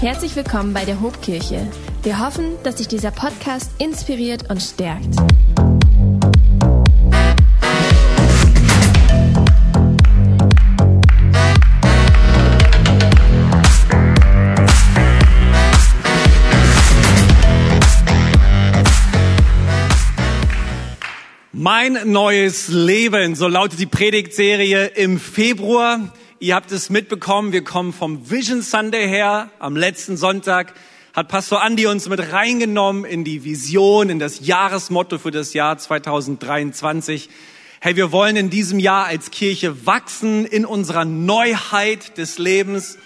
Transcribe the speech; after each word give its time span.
Herzlich 0.00 0.36
willkommen 0.36 0.72
bei 0.74 0.84
der 0.84 1.00
Hobkirche. 1.00 1.66
Wir 2.04 2.24
hoffen, 2.24 2.52
dass 2.62 2.76
dich 2.76 2.86
dieser 2.86 3.10
Podcast 3.10 3.72
inspiriert 3.80 4.48
und 4.48 4.62
stärkt. 4.62 5.16
Mein 21.50 21.98
neues 22.04 22.68
Leben, 22.68 23.34
so 23.34 23.48
lautet 23.48 23.80
die 23.80 23.86
Predigtserie 23.86 24.86
im 24.94 25.18
Februar. 25.18 26.12
Ihr 26.40 26.54
habt 26.54 26.70
es 26.70 26.88
mitbekommen, 26.88 27.50
wir 27.50 27.64
kommen 27.64 27.92
vom 27.92 28.30
Vision 28.30 28.62
Sunday 28.62 29.08
her. 29.08 29.50
Am 29.58 29.74
letzten 29.74 30.16
Sonntag 30.16 30.72
hat 31.12 31.26
Pastor 31.26 31.64
Andi 31.64 31.88
uns 31.88 32.08
mit 32.08 32.32
reingenommen 32.32 33.04
in 33.04 33.24
die 33.24 33.42
Vision, 33.42 34.08
in 34.08 34.20
das 34.20 34.46
Jahresmotto 34.46 35.18
für 35.18 35.32
das 35.32 35.52
Jahr 35.52 35.78
2023. 35.78 37.28
Hey, 37.80 37.96
wir 37.96 38.12
wollen 38.12 38.36
in 38.36 38.50
diesem 38.50 38.78
Jahr 38.78 39.06
als 39.06 39.32
Kirche 39.32 39.84
wachsen 39.84 40.44
in 40.44 40.64
unserer 40.64 41.04
Neuheit 41.04 42.16
des 42.18 42.38
Lebens. 42.38 42.98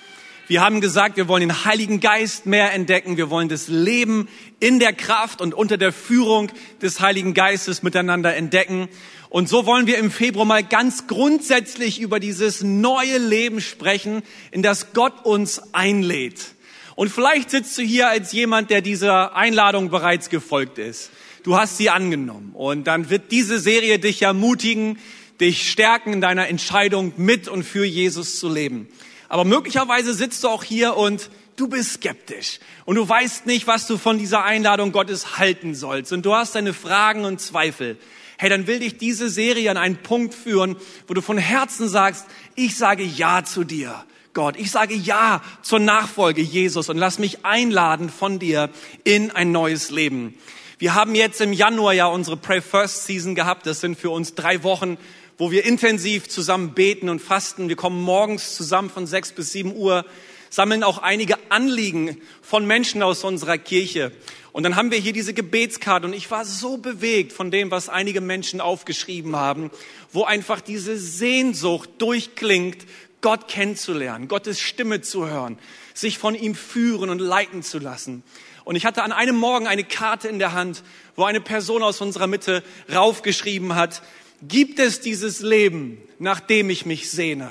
Wir 0.46 0.60
haben 0.60 0.83
gesagt, 0.83 1.16
wir 1.16 1.27
wollen 1.27 1.48
den 1.48 1.64
Heiligen 1.64 2.00
Geist 2.00 2.44
mehr 2.44 2.74
entdecken. 2.74 3.16
Wir 3.16 3.30
wollen 3.30 3.48
das 3.48 3.69
Leben 3.69 4.28
in 4.60 4.78
der 4.78 4.92
Kraft 4.92 5.41
und 5.41 5.55
unter 5.55 5.78
der 5.78 5.94
Führung 5.94 6.52
des 6.83 7.00
Heiligen 7.00 7.33
Geistes 7.33 7.83
miteinander 7.83 8.36
entdecken. 8.36 8.91
Und 9.32 9.48
so 9.48 9.64
wollen 9.64 9.86
wir 9.86 9.96
im 9.96 10.10
Februar 10.10 10.45
mal 10.45 10.62
ganz 10.62 11.06
grundsätzlich 11.06 12.02
über 12.02 12.20
dieses 12.20 12.62
neue 12.62 13.16
Leben 13.16 13.62
sprechen, 13.62 14.22
in 14.50 14.62
das 14.62 14.92
Gott 14.92 15.24
uns 15.24 15.72
einlädt. 15.72 16.55
Und 16.96 17.08
vielleicht 17.08 17.48
sitzt 17.48 17.78
du 17.78 17.82
hier 17.82 18.10
als 18.10 18.32
jemand, 18.32 18.68
der 18.68 18.83
dieser 18.83 19.34
Einladung 19.34 19.88
bereits 19.88 20.28
gefolgt 20.28 20.77
ist. 20.77 21.10
Du 21.44 21.56
hast 21.56 21.78
sie 21.78 21.88
angenommen. 21.88 22.50
Und 22.53 22.86
dann 22.86 23.08
wird 23.08 23.33
diese 23.33 23.58
Serie 23.58 23.98
dich 23.98 24.20
ermutigen, 24.20 24.98
dich 25.41 25.70
stärken 25.70 26.12
in 26.12 26.20
deiner 26.20 26.48
Entscheidung, 26.48 27.14
mit 27.16 27.48
und 27.48 27.62
für 27.62 27.86
Jesus 27.86 28.38
zu 28.38 28.50
leben. 28.50 28.86
Aber 29.30 29.47
möglicherweise 29.47 30.12
sitzt 30.12 30.44
du 30.44 30.48
auch 30.48 30.62
hier 30.62 30.98
und 30.98 31.30
du 31.56 31.69
bist 31.69 31.94
skeptisch 31.94 32.58
und 32.84 32.97
du 32.97 33.08
weißt 33.08 33.47
nicht, 33.47 33.66
was 33.66 33.86
du 33.86 33.97
von 33.97 34.19
dieser 34.19 34.44
Einladung 34.44 34.92
Gottes 34.92 35.38
halten 35.38 35.75
sollst 35.75 36.12
und 36.12 36.27
du 36.27 36.34
hast 36.34 36.55
deine 36.55 36.75
Fragen 36.75 37.25
und 37.25 37.41
Zweifel 37.41 37.97
hey, 38.42 38.50
dann 38.50 38.66
will 38.66 38.80
dich 38.80 38.98
diese 38.98 39.30
Serie 39.30 39.70
an 39.70 39.76
einen 39.76 39.98
Punkt 39.98 40.34
führen, 40.34 40.74
wo 41.06 41.14
du 41.14 41.20
von 41.20 41.38
Herzen 41.38 41.88
sagst, 41.88 42.26
ich 42.56 42.76
sage 42.76 43.04
Ja 43.04 43.44
zu 43.44 43.62
dir. 43.62 44.04
Gott, 44.34 44.56
ich 44.56 44.72
sage 44.72 44.94
Ja 44.94 45.42
zur 45.62 45.78
Nachfolge 45.78 46.42
Jesus 46.42 46.88
und 46.88 46.98
lass 46.98 47.20
mich 47.20 47.44
einladen 47.44 48.10
von 48.10 48.40
dir 48.40 48.70
in 49.04 49.30
ein 49.30 49.52
neues 49.52 49.92
Leben. 49.92 50.34
Wir 50.78 50.96
haben 50.96 51.14
jetzt 51.14 51.40
im 51.40 51.52
Januar 51.52 51.92
ja 51.92 52.06
unsere 52.06 52.36
Pray 52.36 52.60
First 52.60 53.04
Season 53.04 53.36
gehabt. 53.36 53.64
Das 53.64 53.80
sind 53.80 53.96
für 53.96 54.10
uns 54.10 54.34
drei 54.34 54.64
Wochen, 54.64 54.98
wo 55.38 55.52
wir 55.52 55.64
intensiv 55.64 56.28
zusammen 56.28 56.74
beten 56.74 57.10
und 57.10 57.22
fasten. 57.22 57.68
Wir 57.68 57.76
kommen 57.76 58.02
morgens 58.02 58.56
zusammen 58.56 58.90
von 58.90 59.06
sechs 59.06 59.30
bis 59.30 59.52
sieben 59.52 59.72
Uhr, 59.72 60.04
sammeln 60.53 60.84
auch 60.84 60.98
einige 60.98 61.39
Anliegen 61.50 62.20
von 62.42 62.67
Menschen 62.67 63.03
aus 63.03 63.25
unserer 63.25 63.56
Kirche. 63.56 64.12
Und 64.53 64.64
dann 64.64 64.77
haben 64.77 64.91
wir 64.91 64.98
hier 64.98 65.14
diese 65.14 65.33
Gebetskarte 65.33 66.06
und 66.06 66.12
ich 66.12 66.31
war 66.31 66.44
so 66.44 66.77
bewegt 66.77 67.33
von 67.33 67.50
dem, 67.50 67.70
was 67.70 67.89
einige 67.89 68.20
Menschen 68.20 68.61
aufgeschrieben 68.61 69.34
haben, 69.34 69.70
wo 70.12 70.25
einfach 70.25 70.61
diese 70.61 70.98
Sehnsucht 70.98 71.89
durchklingt, 71.98 72.84
Gott 73.22 73.48
kennenzulernen, 73.48 74.28
Gottes 74.28 74.61
Stimme 74.61 75.00
zu 75.00 75.27
hören, 75.27 75.59
sich 75.94 76.19
von 76.19 76.34
ihm 76.34 76.55
führen 76.55 77.09
und 77.09 77.20
leiten 77.20 77.62
zu 77.62 77.78
lassen. 77.78 78.22
Und 78.64 78.77
ich 78.77 78.84
hatte 78.84 79.05
an 79.05 79.12
einem 79.12 79.37
Morgen 79.37 79.66
eine 79.66 79.84
Karte 79.84 80.28
in 80.28 80.39
der 80.39 80.53
Hand, 80.53 80.83
wo 81.16 81.25
eine 81.25 81.41
Person 81.41 81.83
aus 81.83 82.03
unserer 82.03 82.27
Mitte 82.27 82.62
raufgeschrieben 82.94 83.75
hat, 83.75 84.03
gibt 84.43 84.78
es 84.78 85.00
dieses 85.00 85.41
Leben, 85.41 85.97
nach 86.19 86.41
dem 86.41 86.69
ich 86.69 86.84
mich 86.84 87.10
sehne? 87.10 87.49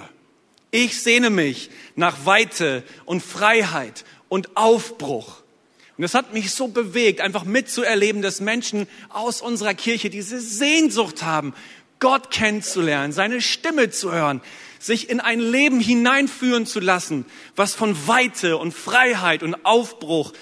Ich 0.71 1.01
sehne 1.01 1.29
mich 1.29 1.69
nach 1.95 2.25
Weite 2.25 2.83
und 3.05 3.21
Freiheit 3.21 4.05
und 4.29 4.55
Aufbruch. 4.55 5.41
Und 5.97 6.05
es 6.05 6.13
hat 6.13 6.33
mich 6.33 6.51
so 6.51 6.69
bewegt, 6.69 7.19
einfach 7.19 7.43
mitzuerleben, 7.43 8.21
dass 8.21 8.39
Menschen 8.39 8.87
aus 9.09 9.41
unserer 9.41 9.73
Kirche 9.73 10.09
diese 10.09 10.39
Sehnsucht 10.39 11.23
haben, 11.23 11.53
Gott 11.99 12.31
kennenzulernen, 12.31 13.11
seine 13.11 13.41
Stimme 13.41 13.91
zu 13.91 14.11
hören, 14.11 14.41
sich 14.79 15.09
in 15.09 15.19
ein 15.19 15.39
Leben 15.39 15.79
hineinführen 15.79 16.65
zu 16.65 16.79
lassen, 16.79 17.25
was 17.55 17.75
von 17.75 18.07
Weite 18.07 18.57
und 18.57 18.73
Freiheit 18.73 19.43
und 19.43 19.65
Aufbruch 19.65 20.33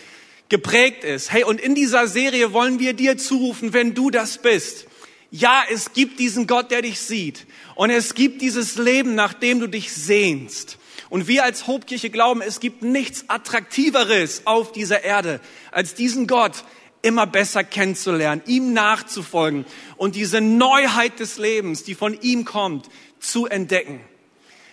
geprägt 0.47 1.03
ist. 1.03 1.31
Hey, 1.31 1.43
und 1.43 1.59
in 1.59 1.75
dieser 1.75 2.07
Serie 2.07 2.53
wollen 2.53 2.79
wir 2.79 2.93
dir 2.93 3.17
zurufen, 3.17 3.73
wenn 3.73 3.93
du 3.93 4.11
das 4.11 4.37
bist. 4.37 4.85
Ja, 5.31 5.63
es 5.69 5.93
gibt 5.93 6.19
diesen 6.19 6.47
Gott, 6.47 6.71
der 6.71 6.81
dich 6.81 6.99
sieht. 7.01 7.45
Und 7.79 7.91
es 7.91 8.13
gibt 8.13 8.41
dieses 8.41 8.75
Leben, 8.75 9.15
nach 9.15 9.33
dem 9.33 9.61
du 9.61 9.67
dich 9.67 9.93
sehnst. 9.93 10.77
Und 11.09 11.29
wir 11.29 11.45
als 11.45 11.65
Hobkirche 11.65 12.09
glauben, 12.09 12.41
es 12.41 12.59
gibt 12.59 12.81
nichts 12.81 13.23
Attraktiveres 13.29 14.41
auf 14.43 14.73
dieser 14.73 15.05
Erde, 15.05 15.39
als 15.71 15.93
diesen 15.93 16.27
Gott 16.27 16.65
immer 17.03 17.25
besser 17.25 17.63
kennenzulernen, 17.63 18.41
ihm 18.47 18.73
nachzufolgen 18.73 19.63
und 19.95 20.15
diese 20.15 20.41
Neuheit 20.41 21.21
des 21.21 21.37
Lebens, 21.37 21.85
die 21.85 21.95
von 21.95 22.19
ihm 22.19 22.43
kommt, 22.43 22.89
zu 23.21 23.45
entdecken. 23.45 24.01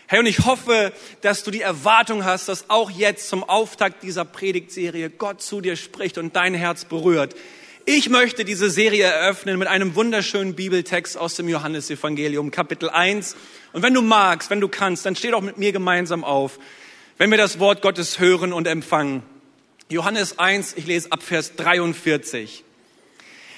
Hey, 0.09 0.19
und 0.19 0.27
ich 0.27 0.41
hoffe, 0.41 0.93
dass 1.21 1.45
du 1.45 1.53
die 1.53 1.61
Erwartung 1.61 2.25
hast, 2.25 2.49
dass 2.49 2.71
auch 2.71 2.91
jetzt 2.91 3.29
zum 3.29 3.45
Auftakt 3.45 4.03
dieser 4.03 4.25
Predigtserie 4.25 5.11
Gott 5.11 5.41
zu 5.41 5.61
dir 5.61 5.77
spricht 5.77 6.19
und 6.19 6.35
dein 6.35 6.55
Herz 6.55 6.85
berührt. 6.85 7.37
Ich 7.89 8.09
möchte 8.09 8.45
diese 8.45 8.69
Serie 8.69 9.05
eröffnen 9.05 9.61
mit 9.61 9.69
einem 9.69 9.95
wunderschönen 9.95 10.57
Bibeltext 10.57 11.17
aus 11.17 11.37
dem 11.37 11.49
Johannesevangelium, 11.49 12.51
Kapitel 12.51 12.91
1 12.91 13.37
und 13.73 13.83
wenn 13.83 13.95
du 13.95 14.03
magst, 14.03 14.51
wenn 14.51 14.61
du 14.61 14.67
kannst, 14.67 15.07
dann 15.07 15.15
steh 15.15 15.31
doch 15.31 15.41
mit 15.41 15.57
mir 15.57 15.71
gemeinsam 15.71 16.25
auf, 16.25 16.59
wenn 17.17 17.31
wir 17.31 17.39
das 17.39 17.61
Wort 17.61 17.83
Gottes 17.83 18.19
hören 18.19 18.53
und 18.53 18.67
empfangen. 18.67 19.23
Johannes 19.89 20.37
1, 20.37 20.75
ich 20.77 20.87
lese 20.87 21.13
ab 21.13 21.23
Vers 21.23 21.55
43. 21.55 22.65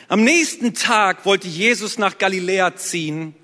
Am 0.08 0.24
nächsten 0.24 0.74
Tag 0.74 1.24
wollte 1.24 1.48
Jesus 1.48 1.96
nach 1.96 2.18
Galiläa 2.18 2.76
ziehen 2.76 3.34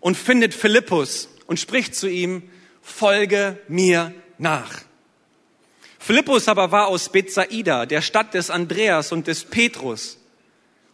und 0.00 0.16
findet 0.16 0.54
Philippus 0.54 1.28
und 1.46 1.60
spricht 1.60 1.94
zu 1.94 2.08
ihm, 2.08 2.42
folge 2.82 3.60
mir 3.68 4.12
nach. 4.38 4.80
Philippus 6.00 6.48
aber 6.48 6.72
war 6.72 6.88
aus 6.88 7.10
Bethsaida, 7.10 7.86
der 7.86 8.02
Stadt 8.02 8.34
des 8.34 8.50
Andreas 8.50 9.12
und 9.12 9.28
des 9.28 9.44
Petrus. 9.44 10.18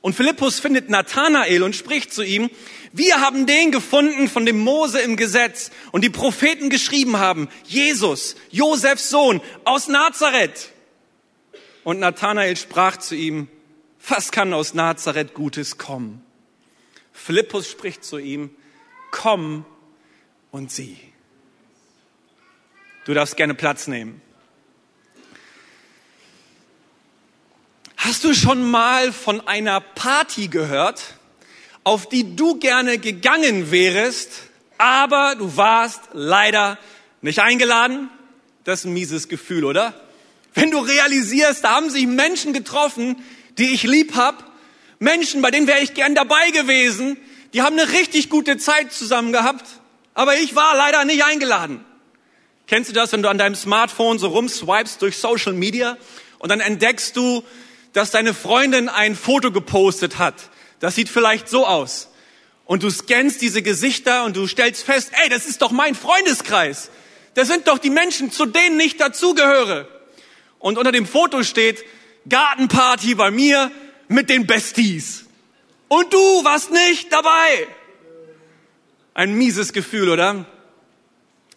Und 0.00 0.14
Philippus 0.14 0.60
findet 0.60 0.90
Nathanael 0.90 1.62
und 1.62 1.74
spricht 1.74 2.12
zu 2.12 2.22
ihm, 2.22 2.50
wir 2.92 3.20
haben 3.20 3.46
den 3.46 3.72
gefunden, 3.72 4.28
von 4.28 4.46
dem 4.46 4.58
Mose 4.58 5.00
im 5.00 5.16
Gesetz 5.16 5.70
und 5.92 6.04
die 6.04 6.10
Propheten 6.10 6.70
geschrieben 6.70 7.18
haben, 7.18 7.48
Jesus, 7.64 8.36
Josefs 8.50 9.10
Sohn 9.10 9.40
aus 9.64 9.88
Nazareth. 9.88 10.72
Und 11.84 11.98
Nathanael 11.98 12.56
sprach 12.56 12.96
zu 12.98 13.14
ihm, 13.14 13.48
was 14.06 14.30
kann 14.30 14.54
aus 14.54 14.74
Nazareth 14.74 15.34
Gutes 15.34 15.78
kommen? 15.78 16.24
Philippus 17.12 17.68
spricht 17.68 18.04
zu 18.04 18.18
ihm, 18.18 18.50
komm 19.10 19.66
und 20.50 20.70
sieh. 20.70 20.98
Du 23.04 23.14
darfst 23.14 23.36
gerne 23.36 23.54
Platz 23.54 23.86
nehmen. 23.86 24.20
Hast 28.00 28.22
du 28.22 28.32
schon 28.32 28.62
mal 28.62 29.12
von 29.12 29.48
einer 29.48 29.80
Party 29.80 30.46
gehört, 30.46 31.02
auf 31.82 32.08
die 32.08 32.36
du 32.36 32.54
gerne 32.54 32.98
gegangen 32.98 33.72
wärest, 33.72 34.30
aber 34.78 35.34
du 35.34 35.56
warst 35.56 36.02
leider 36.12 36.78
nicht 37.22 37.40
eingeladen. 37.40 38.08
Das 38.62 38.80
ist 38.80 38.84
ein 38.84 38.92
mieses 38.92 39.26
Gefühl, 39.28 39.64
oder? 39.64 40.00
Wenn 40.54 40.70
du 40.70 40.78
realisierst, 40.78 41.64
da 41.64 41.70
haben 41.74 41.90
sich 41.90 42.06
Menschen 42.06 42.52
getroffen, 42.52 43.16
die 43.58 43.74
ich 43.74 43.82
lieb 43.82 44.14
hab, 44.14 44.48
Menschen, 45.00 45.42
bei 45.42 45.50
denen 45.50 45.66
wäre 45.66 45.80
ich 45.80 45.94
gern 45.94 46.14
dabei 46.14 46.52
gewesen, 46.52 47.16
die 47.52 47.62
haben 47.62 47.76
eine 47.76 47.90
richtig 47.90 48.30
gute 48.30 48.58
Zeit 48.58 48.92
zusammen 48.92 49.32
gehabt, 49.32 49.64
aber 50.14 50.36
ich 50.36 50.54
war 50.54 50.76
leider 50.76 51.04
nicht 51.04 51.24
eingeladen. 51.24 51.84
Kennst 52.68 52.90
du 52.90 52.94
das, 52.94 53.10
wenn 53.10 53.24
du 53.24 53.28
an 53.28 53.38
deinem 53.38 53.56
Smartphone 53.56 54.20
so 54.20 54.28
rumswipest 54.28 55.02
durch 55.02 55.18
Social 55.18 55.52
Media 55.52 55.96
und 56.38 56.50
dann 56.50 56.60
entdeckst 56.60 57.16
du, 57.16 57.42
dass 57.92 58.10
deine 58.10 58.34
Freundin 58.34 58.88
ein 58.88 59.16
Foto 59.16 59.50
gepostet 59.50 60.18
hat 60.18 60.50
das 60.80 60.94
sieht 60.94 61.08
vielleicht 61.08 61.48
so 61.48 61.66
aus. 61.66 62.08
Und 62.64 62.82
du 62.82 62.90
scannst 62.90 63.40
diese 63.40 63.62
Gesichter 63.62 64.24
und 64.24 64.36
du 64.36 64.46
stellst 64.46 64.84
fest, 64.84 65.10
ey, 65.22 65.28
das 65.28 65.46
ist 65.46 65.62
doch 65.62 65.70
mein 65.70 65.94
Freundeskreis. 65.94 66.90
Das 67.34 67.48
sind 67.48 67.66
doch 67.66 67.78
die 67.78 67.90
Menschen, 67.90 68.30
zu 68.30 68.46
denen 68.46 68.78
ich 68.78 68.96
dazugehöre. 68.96 69.88
Und 70.58 70.76
unter 70.76 70.92
dem 70.92 71.06
Foto 71.06 71.42
steht 71.42 71.84
Gartenparty 72.28 73.14
bei 73.14 73.30
mir 73.30 73.70
mit 74.08 74.28
den 74.28 74.46
Besties. 74.46 75.24
Und 75.88 76.12
du 76.12 76.18
warst 76.44 76.70
nicht 76.70 77.12
dabei. 77.12 77.68
Ein 79.14 79.34
mieses 79.34 79.72
Gefühl, 79.72 80.10
oder? 80.10 80.44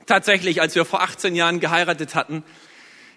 Tatsächlich, 0.05 0.61
als 0.61 0.75
wir 0.75 0.85
vor 0.85 1.01
18 1.01 1.35
Jahren 1.35 1.59
geheiratet 1.59 2.15
hatten, 2.15 2.43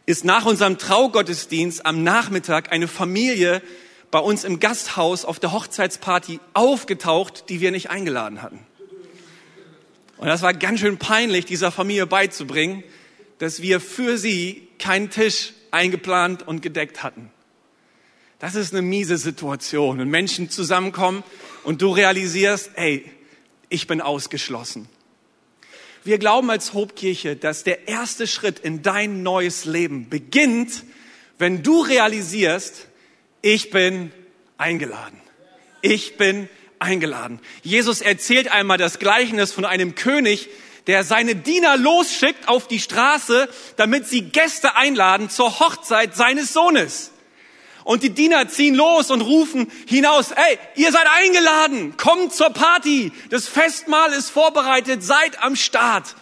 ist 0.07 0.25
nach 0.25 0.45
unserem 0.45 0.79
Traugottesdienst 0.79 1.87
am 1.87 2.03
Nachmittag 2.03 2.73
eine 2.73 2.89
Familie 2.89 3.63
bei 4.11 4.19
uns 4.19 4.45
im 4.45 4.61
Gasthaus 4.61 5.25
auf 5.25 5.41
der 5.41 5.53
Hochzeitsparty 5.53 6.41
aufgetaucht, 6.53 7.49
die 7.49 7.61
wir 7.61 7.71
nicht 7.71 7.91
eingeladen 7.91 8.43
hatten. 8.43 8.61
Und 10.19 10.29
das 10.29 10.43
war 10.43 10.55
ganz 10.55 10.81
schön 10.81 10.99
peinlich, 10.99 11.47
dieser 11.47 11.73
Familie 11.73 12.07
beizubringen, 12.07 12.85
dass 13.39 13.63
wir 13.63 13.81
für 13.81 14.17
sie 14.17 14.69
keinen 14.79 15.11
Tisch 15.11 15.53
eingeplant 15.71 16.47
und 16.47 16.63
gedeckt 16.63 17.03
hatten. 17.03 17.31
Das 18.39 18.55
ist 18.55 18.73
eine 18.73 18.83
miese 18.83 19.17
Situation, 19.17 19.99
wenn 19.99 20.09
Menschen 20.09 20.51
zusammenkommen 20.51 21.25
und 21.65 21.83
du 21.83 21.91
realisierst, 21.91 22.73
ey, 22.75 23.11
ich 23.69 23.87
bin 23.87 24.01
ausgeschlossen. 24.01 24.89
Wir 26.05 26.19
glauben 26.19 26.51
als 26.51 26.75
Hobkirche, 26.75 27.35
dass 27.35 27.65
der 27.65 27.89
erste 27.89 28.27
Schritt 28.27 28.59
in 28.59 28.83
dein 28.83 29.23
neues 29.23 29.65
Leben 29.65 30.11
beginnt, 30.11 30.85
wenn 31.39 31.63
du 31.63 31.81
realisierst, 31.81 32.89
ich 33.41 33.71
bin 33.71 34.13
eingeladen. 34.59 35.19
Ich 35.81 36.19
bin 36.19 36.49
eingeladen. 36.79 37.41
Jesus 37.63 38.03
erzählt 38.03 38.49
einmal 38.49 38.77
das 38.77 38.99
Gleichnis 38.99 39.53
von 39.53 39.65
einem 39.65 39.95
König, 39.95 40.51
der 40.87 41.05
seine 41.05 41.37
Diener 41.37 41.79
losschickt 41.79 42.49
auf 42.49 42.69
die 42.69 42.81
Straße, 42.81 43.49
damit 43.77 44.07
sie 44.07 44.23
Gäste 44.23 44.77
einladen 44.77 45.31
zur 45.31 45.59
Hochzeit 45.59 46.15
seines 46.15 46.53
Sohnes. 46.53 47.13
Und 47.85 48.03
die 48.03 48.11
Diener 48.11 48.49
ziehen 48.49 48.75
los 48.75 49.11
und 49.11 49.21
rufen 49.21 49.71
hinaus, 49.87 50.31
ey, 50.31 50.59
ihr 50.75 50.91
seid 50.91 51.07
eingeladen, 51.07 51.97
kommt 51.99 52.33
zur 52.33 52.51
Party, 52.51 53.13
das 53.29 53.47
Festmahl 53.47 54.13
ist 54.15 54.31
vorbereitet, 54.31 55.03
seid 55.03 55.43
am 55.43 55.55
Start. 55.55 56.17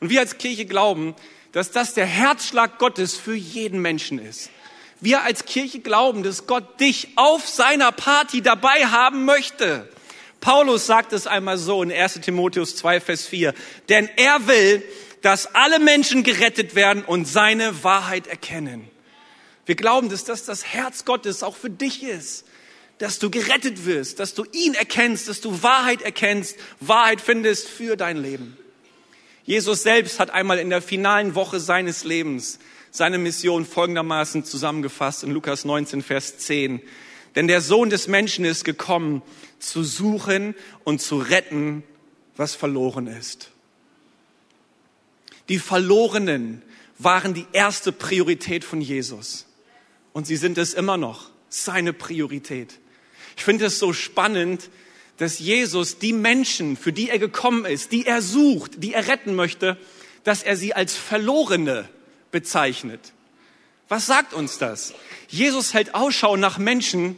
Und 0.00 0.10
wir 0.10 0.20
als 0.20 0.36
Kirche 0.36 0.66
glauben, 0.66 1.14
dass 1.52 1.70
das 1.70 1.94
der 1.94 2.04
Herzschlag 2.04 2.78
Gottes 2.78 3.16
für 3.16 3.34
jeden 3.34 3.80
Menschen 3.80 4.18
ist. 4.18 4.50
Wir 5.00 5.22
als 5.22 5.46
Kirche 5.46 5.80
glauben, 5.80 6.22
dass 6.22 6.46
Gott 6.46 6.80
dich 6.80 7.08
auf 7.16 7.48
seiner 7.48 7.92
Party 7.92 8.42
dabei 8.42 8.86
haben 8.86 9.24
möchte. 9.24 9.88
Paulus 10.40 10.86
sagt 10.86 11.14
es 11.14 11.26
einmal 11.26 11.56
so 11.56 11.82
in 11.82 11.90
1 11.90 12.20
Timotheus 12.20 12.76
2, 12.76 13.00
Vers 13.00 13.26
4. 13.26 13.54
Denn 13.88 14.08
er 14.16 14.46
will, 14.46 14.82
dass 15.22 15.54
alle 15.54 15.78
Menschen 15.78 16.22
gerettet 16.22 16.74
werden 16.74 17.04
und 17.04 17.26
seine 17.26 17.82
Wahrheit 17.84 18.26
erkennen. 18.26 18.90
Wir 19.66 19.74
glauben, 19.74 20.08
dass 20.08 20.24
das 20.24 20.44
das 20.44 20.64
Herz 20.64 21.04
Gottes 21.04 21.42
auch 21.42 21.56
für 21.56 21.70
dich 21.70 22.02
ist. 22.02 22.46
Dass 22.98 23.18
du 23.18 23.28
gerettet 23.28 23.84
wirst, 23.84 24.20
dass 24.20 24.32
du 24.32 24.46
ihn 24.52 24.72
erkennst, 24.72 25.28
dass 25.28 25.42
du 25.42 25.62
Wahrheit 25.62 26.00
erkennst, 26.00 26.56
Wahrheit 26.80 27.20
findest 27.20 27.68
für 27.68 27.94
dein 27.94 28.16
Leben. 28.16 28.56
Jesus 29.44 29.82
selbst 29.82 30.18
hat 30.18 30.30
einmal 30.30 30.58
in 30.58 30.70
der 30.70 30.80
finalen 30.80 31.34
Woche 31.34 31.60
seines 31.60 32.04
Lebens 32.04 32.58
seine 32.90 33.18
Mission 33.18 33.64
folgendermaßen 33.64 34.44
zusammengefasst 34.44 35.22
in 35.22 35.30
Lukas 35.30 35.64
19, 35.64 36.02
Vers 36.02 36.38
10. 36.38 36.80
Denn 37.34 37.46
der 37.46 37.60
Sohn 37.60 37.90
des 37.90 38.08
Menschen 38.08 38.44
ist 38.44 38.64
gekommen, 38.64 39.22
zu 39.58 39.84
suchen 39.84 40.54
und 40.84 41.00
zu 41.00 41.18
retten, 41.18 41.82
was 42.36 42.54
verloren 42.54 43.06
ist. 43.06 43.50
Die 45.48 45.58
Verlorenen 45.58 46.62
waren 46.98 47.34
die 47.34 47.46
erste 47.52 47.92
Priorität 47.92 48.64
von 48.64 48.80
Jesus. 48.80 49.45
Und 50.16 50.26
sie 50.26 50.36
sind 50.36 50.56
es 50.56 50.72
immer 50.72 50.96
noch, 50.96 51.28
seine 51.50 51.92
Priorität. 51.92 52.78
Ich 53.36 53.44
finde 53.44 53.66
es 53.66 53.78
so 53.78 53.92
spannend, 53.92 54.70
dass 55.18 55.40
Jesus 55.40 55.98
die 55.98 56.14
Menschen, 56.14 56.78
für 56.78 56.90
die 56.90 57.10
er 57.10 57.18
gekommen 57.18 57.66
ist, 57.66 57.92
die 57.92 58.06
er 58.06 58.22
sucht, 58.22 58.82
die 58.82 58.94
er 58.94 59.08
retten 59.08 59.34
möchte, 59.34 59.76
dass 60.24 60.42
er 60.42 60.56
sie 60.56 60.72
als 60.72 60.96
Verlorene 60.96 61.86
bezeichnet. 62.30 63.12
Was 63.90 64.06
sagt 64.06 64.32
uns 64.32 64.56
das? 64.56 64.94
Jesus 65.28 65.74
hält 65.74 65.94
Ausschau 65.94 66.38
nach 66.38 66.56
Menschen, 66.56 67.16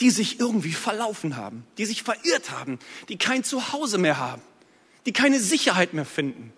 die 0.00 0.08
sich 0.08 0.40
irgendwie 0.40 0.72
verlaufen 0.72 1.36
haben, 1.36 1.66
die 1.76 1.84
sich 1.84 2.04
verirrt 2.04 2.52
haben, 2.52 2.78
die 3.10 3.18
kein 3.18 3.44
Zuhause 3.44 3.98
mehr 3.98 4.16
haben, 4.16 4.40
die 5.04 5.12
keine 5.12 5.40
Sicherheit 5.40 5.92
mehr 5.92 6.06
finden, 6.06 6.54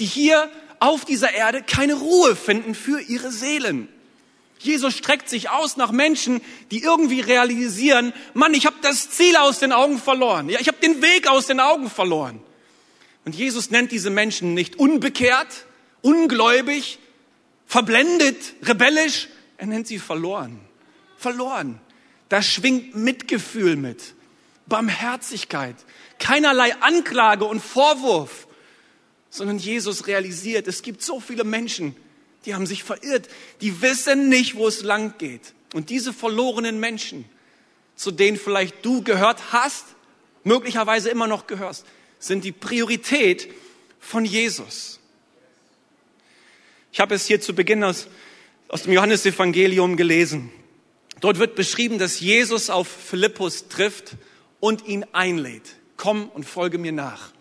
die 0.00 0.06
hier 0.06 0.50
auf 0.80 1.04
dieser 1.04 1.32
Erde 1.32 1.62
keine 1.62 1.94
Ruhe 1.94 2.34
finden 2.34 2.74
für 2.74 3.00
ihre 3.00 3.30
Seelen. 3.30 3.88
Jesus 4.58 4.96
streckt 4.96 5.28
sich 5.28 5.50
aus 5.50 5.76
nach 5.76 5.92
Menschen, 5.92 6.40
die 6.70 6.82
irgendwie 6.82 7.20
realisieren, 7.20 8.12
Mann, 8.32 8.54
ich 8.54 8.66
habe 8.66 8.76
das 8.80 9.10
Ziel 9.10 9.36
aus 9.36 9.58
den 9.58 9.72
Augen 9.72 9.98
verloren. 9.98 10.48
Ja, 10.48 10.58
ich 10.60 10.68
habe 10.68 10.78
den 10.78 11.02
Weg 11.02 11.28
aus 11.28 11.46
den 11.46 11.60
Augen 11.60 11.90
verloren. 11.90 12.40
Und 13.24 13.34
Jesus 13.34 13.70
nennt 13.70 13.92
diese 13.92 14.10
Menschen 14.10 14.54
nicht 14.54 14.76
unbekehrt, 14.76 15.66
ungläubig, 16.02 16.98
verblendet, 17.66 18.54
rebellisch. 18.62 19.28
Er 19.56 19.66
nennt 19.66 19.86
sie 19.86 19.98
verloren. 19.98 20.60
Verloren. 21.16 21.80
Da 22.28 22.42
schwingt 22.42 22.94
Mitgefühl 22.94 23.76
mit, 23.76 24.14
Barmherzigkeit, 24.66 25.76
keinerlei 26.18 26.74
Anklage 26.80 27.44
und 27.44 27.60
Vorwurf, 27.60 28.46
sondern 29.30 29.58
Jesus 29.58 30.06
realisiert, 30.06 30.68
es 30.68 30.82
gibt 30.82 31.02
so 31.02 31.20
viele 31.20 31.44
Menschen, 31.44 31.96
die 32.46 32.54
haben 32.54 32.66
sich 32.66 32.84
verirrt, 32.84 33.28
die 33.60 33.82
wissen 33.82 34.28
nicht, 34.28 34.56
wo 34.56 34.68
es 34.68 34.82
lang 34.82 35.14
geht. 35.18 35.54
Und 35.72 35.90
diese 35.90 36.12
verlorenen 36.12 36.78
Menschen, 36.78 37.24
zu 37.96 38.10
denen 38.10 38.36
vielleicht 38.36 38.84
du 38.84 39.02
gehört 39.02 39.52
hast, 39.52 39.84
möglicherweise 40.44 41.10
immer 41.10 41.26
noch 41.26 41.46
gehörst, 41.46 41.84
sind 42.18 42.44
die 42.44 42.52
Priorität 42.52 43.48
von 44.00 44.24
Jesus. 44.24 45.00
Ich 46.92 47.00
habe 47.00 47.14
es 47.14 47.26
hier 47.26 47.40
zu 47.40 47.54
Beginn 47.54 47.82
aus, 47.82 48.06
aus 48.68 48.84
dem 48.84 48.92
Johannesevangelium 48.92 49.96
gelesen. 49.96 50.50
Dort 51.20 51.38
wird 51.38 51.54
beschrieben, 51.56 51.98
dass 51.98 52.20
Jesus 52.20 52.70
auf 52.70 52.86
Philippus 52.86 53.68
trifft 53.68 54.16
und 54.60 54.86
ihn 54.86 55.04
einlädt. 55.12 55.76
Komm 55.96 56.28
und 56.28 56.44
folge 56.44 56.78
mir 56.78 56.92
nach. 56.92 57.33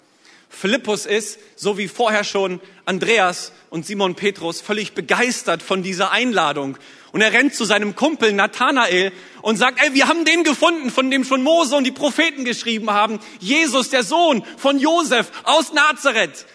Philippus 0.53 1.05
ist, 1.05 1.39
so 1.55 1.77
wie 1.77 1.87
vorher 1.87 2.23
schon 2.23 2.61
Andreas 2.85 3.51
und 3.69 3.85
Simon 3.85 4.15
Petrus, 4.15 4.61
völlig 4.61 4.93
begeistert 4.93 5.63
von 5.63 5.83
dieser 5.83 6.11
Einladung. 6.11 6.77
Und 7.11 7.21
er 7.21 7.33
rennt 7.33 7.55
zu 7.55 7.65
seinem 7.65 7.95
Kumpel 7.95 8.33
Nathanael 8.33 9.11
und 9.41 9.57
sagt, 9.57 9.83
ey, 9.83 9.93
wir 9.93 10.07
haben 10.07 10.25
den 10.25 10.43
gefunden, 10.43 10.89
von 10.89 11.11
dem 11.11 11.23
schon 11.23 11.43
Mose 11.43 11.75
und 11.75 11.83
die 11.83 11.91
Propheten 11.91 12.45
geschrieben 12.45 12.91
haben. 12.91 13.19
Jesus, 13.39 13.89
der 13.89 14.03
Sohn 14.03 14.43
von 14.57 14.79
Josef 14.79 15.31
aus 15.43 15.73
Nazareth. 15.73 16.45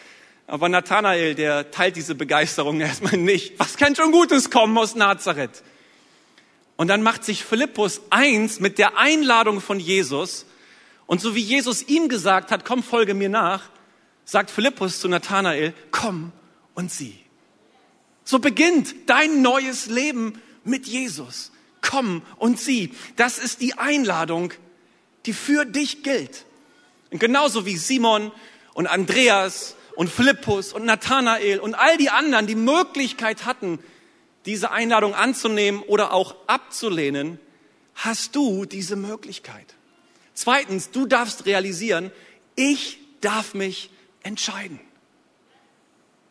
Aber 0.47 0.69
Nathanael, 0.69 1.35
der 1.35 1.71
teilt 1.71 1.97
diese 1.97 2.15
Begeisterung 2.15 2.81
erstmal 2.81 3.17
nicht. 3.17 3.59
Was 3.59 3.77
kann 3.77 3.95
schon 3.95 4.13
Gutes 4.13 4.51
kommen 4.51 4.79
aus 4.79 4.95
Nazareth? 4.95 5.63
Und 6.77 6.89
dann 6.89 7.03
macht 7.03 7.25
sich 7.25 7.45
Philippus 7.45 8.01
eins 8.11 8.61
mit 8.61 8.79
der 8.79 8.97
Einladung 8.97 9.61
von 9.61 9.81
Jesus. 9.81 10.47
Und 11.07 11.21
so 11.21 11.35
wie 11.35 11.41
Jesus 11.41 11.83
ihm 11.83 12.09
gesagt 12.09 12.53
hat, 12.53 12.65
komm, 12.65 12.83
folge 12.83 13.15
mir 13.15 13.29
nach, 13.29 13.71
sagt 14.29 14.51
Philippus 14.51 15.01
zu 15.01 15.09
Nathanael, 15.09 15.73
komm 15.91 16.33
und 16.75 16.93
sieh. 16.93 17.19
So 18.25 18.41
beginnt 18.41 18.95
dein 19.07 19.41
neues 19.41 19.87
Leben 19.87 20.43
mit 20.65 20.87
Jesus. 20.87 21.51
Komm 21.81 22.21
und 22.37 22.61
sieh. 22.61 22.93
Das 23.17 23.39
ist 23.39 23.63
die 23.63 23.79
Einladung, 23.79 24.53
die 25.25 25.33
für 25.33 25.65
dich 25.65 26.03
gilt. 26.03 26.45
Und 27.11 27.21
genauso 27.21 27.65
wie 27.65 27.79
Simon 27.79 28.31
und 28.75 28.87
Andreas 28.87 29.77
und 29.97 30.11
Philippus 30.11 30.75
und 30.75 30.85
Nathanael 30.85 31.59
und 31.59 31.75
all 31.75 31.97
die 31.97 32.11
anderen 32.11 32.47
die 32.47 32.55
Möglichkeit 32.55 33.47
hatten, 33.47 33.79
diese 34.45 34.73
Einladung 34.73 35.15
anzunehmen 35.15 35.81
oder 35.81 36.13
auch 36.13 36.37
abzulehnen, 36.47 37.41
hast 37.95 38.37
du 38.37 38.67
diese 38.67 38.97
Möglichkeit. 38.97 39.75
Zweitens, 40.35 40.91
du 40.91 41.07
darfst 41.07 41.47
realisieren, 41.47 42.11
ich 42.57 42.99
darf 43.23 43.55
mich 43.55 43.89
entscheiden. 44.29 44.79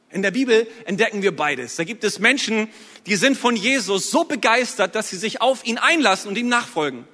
In 0.10 0.22
der 0.22 0.32
Bibel 0.32 0.68
entdecken 0.86 1.22
wir 1.22 1.36
beides. 1.36 1.76
Da 1.76 1.84
gibt 1.84 2.06
es 2.06 2.20
Menschen, 2.20 2.70
die 3.08 3.18
sind 3.18 3.38
von 3.38 3.58
Jesus 3.58 4.10
so 4.10 4.24
begeistert, 4.24 4.96
dass 4.96 5.10
sie 5.10 5.18
sich 5.18 5.42
auf 5.42 5.66
ihn 5.66 5.78
einlassen 5.78 6.30
und 6.30 6.38
ihm 6.38 6.48
nachfolgen. 6.48 7.06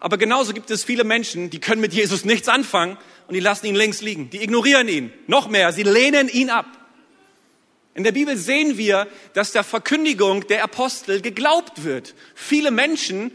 Aber 0.00 0.18
genauso 0.18 0.52
gibt 0.52 0.70
es 0.70 0.84
viele 0.84 1.04
Menschen, 1.04 1.48
die 1.48 1.60
können 1.60 1.80
mit 1.80 1.94
Jesus 1.94 2.26
nichts 2.26 2.48
anfangen 2.48 2.98
und 3.26 3.34
die 3.34 3.40
lassen 3.40 3.66
ihn 3.66 3.74
links 3.74 4.02
liegen. 4.02 4.28
Die 4.28 4.42
ignorieren 4.42 4.88
ihn. 4.88 5.12
Noch 5.26 5.48
mehr, 5.48 5.72
sie 5.72 5.84
lehnen 5.84 6.28
ihn 6.28 6.50
ab. 6.50 6.66
In 7.94 8.04
der 8.04 8.12
Bibel 8.12 8.36
sehen 8.36 8.76
wir, 8.76 9.06
dass 9.32 9.52
der 9.52 9.64
Verkündigung 9.64 10.46
der 10.48 10.62
Apostel 10.62 11.22
geglaubt 11.22 11.84
wird. 11.84 12.14
Viele 12.34 12.70
Menschen 12.70 13.32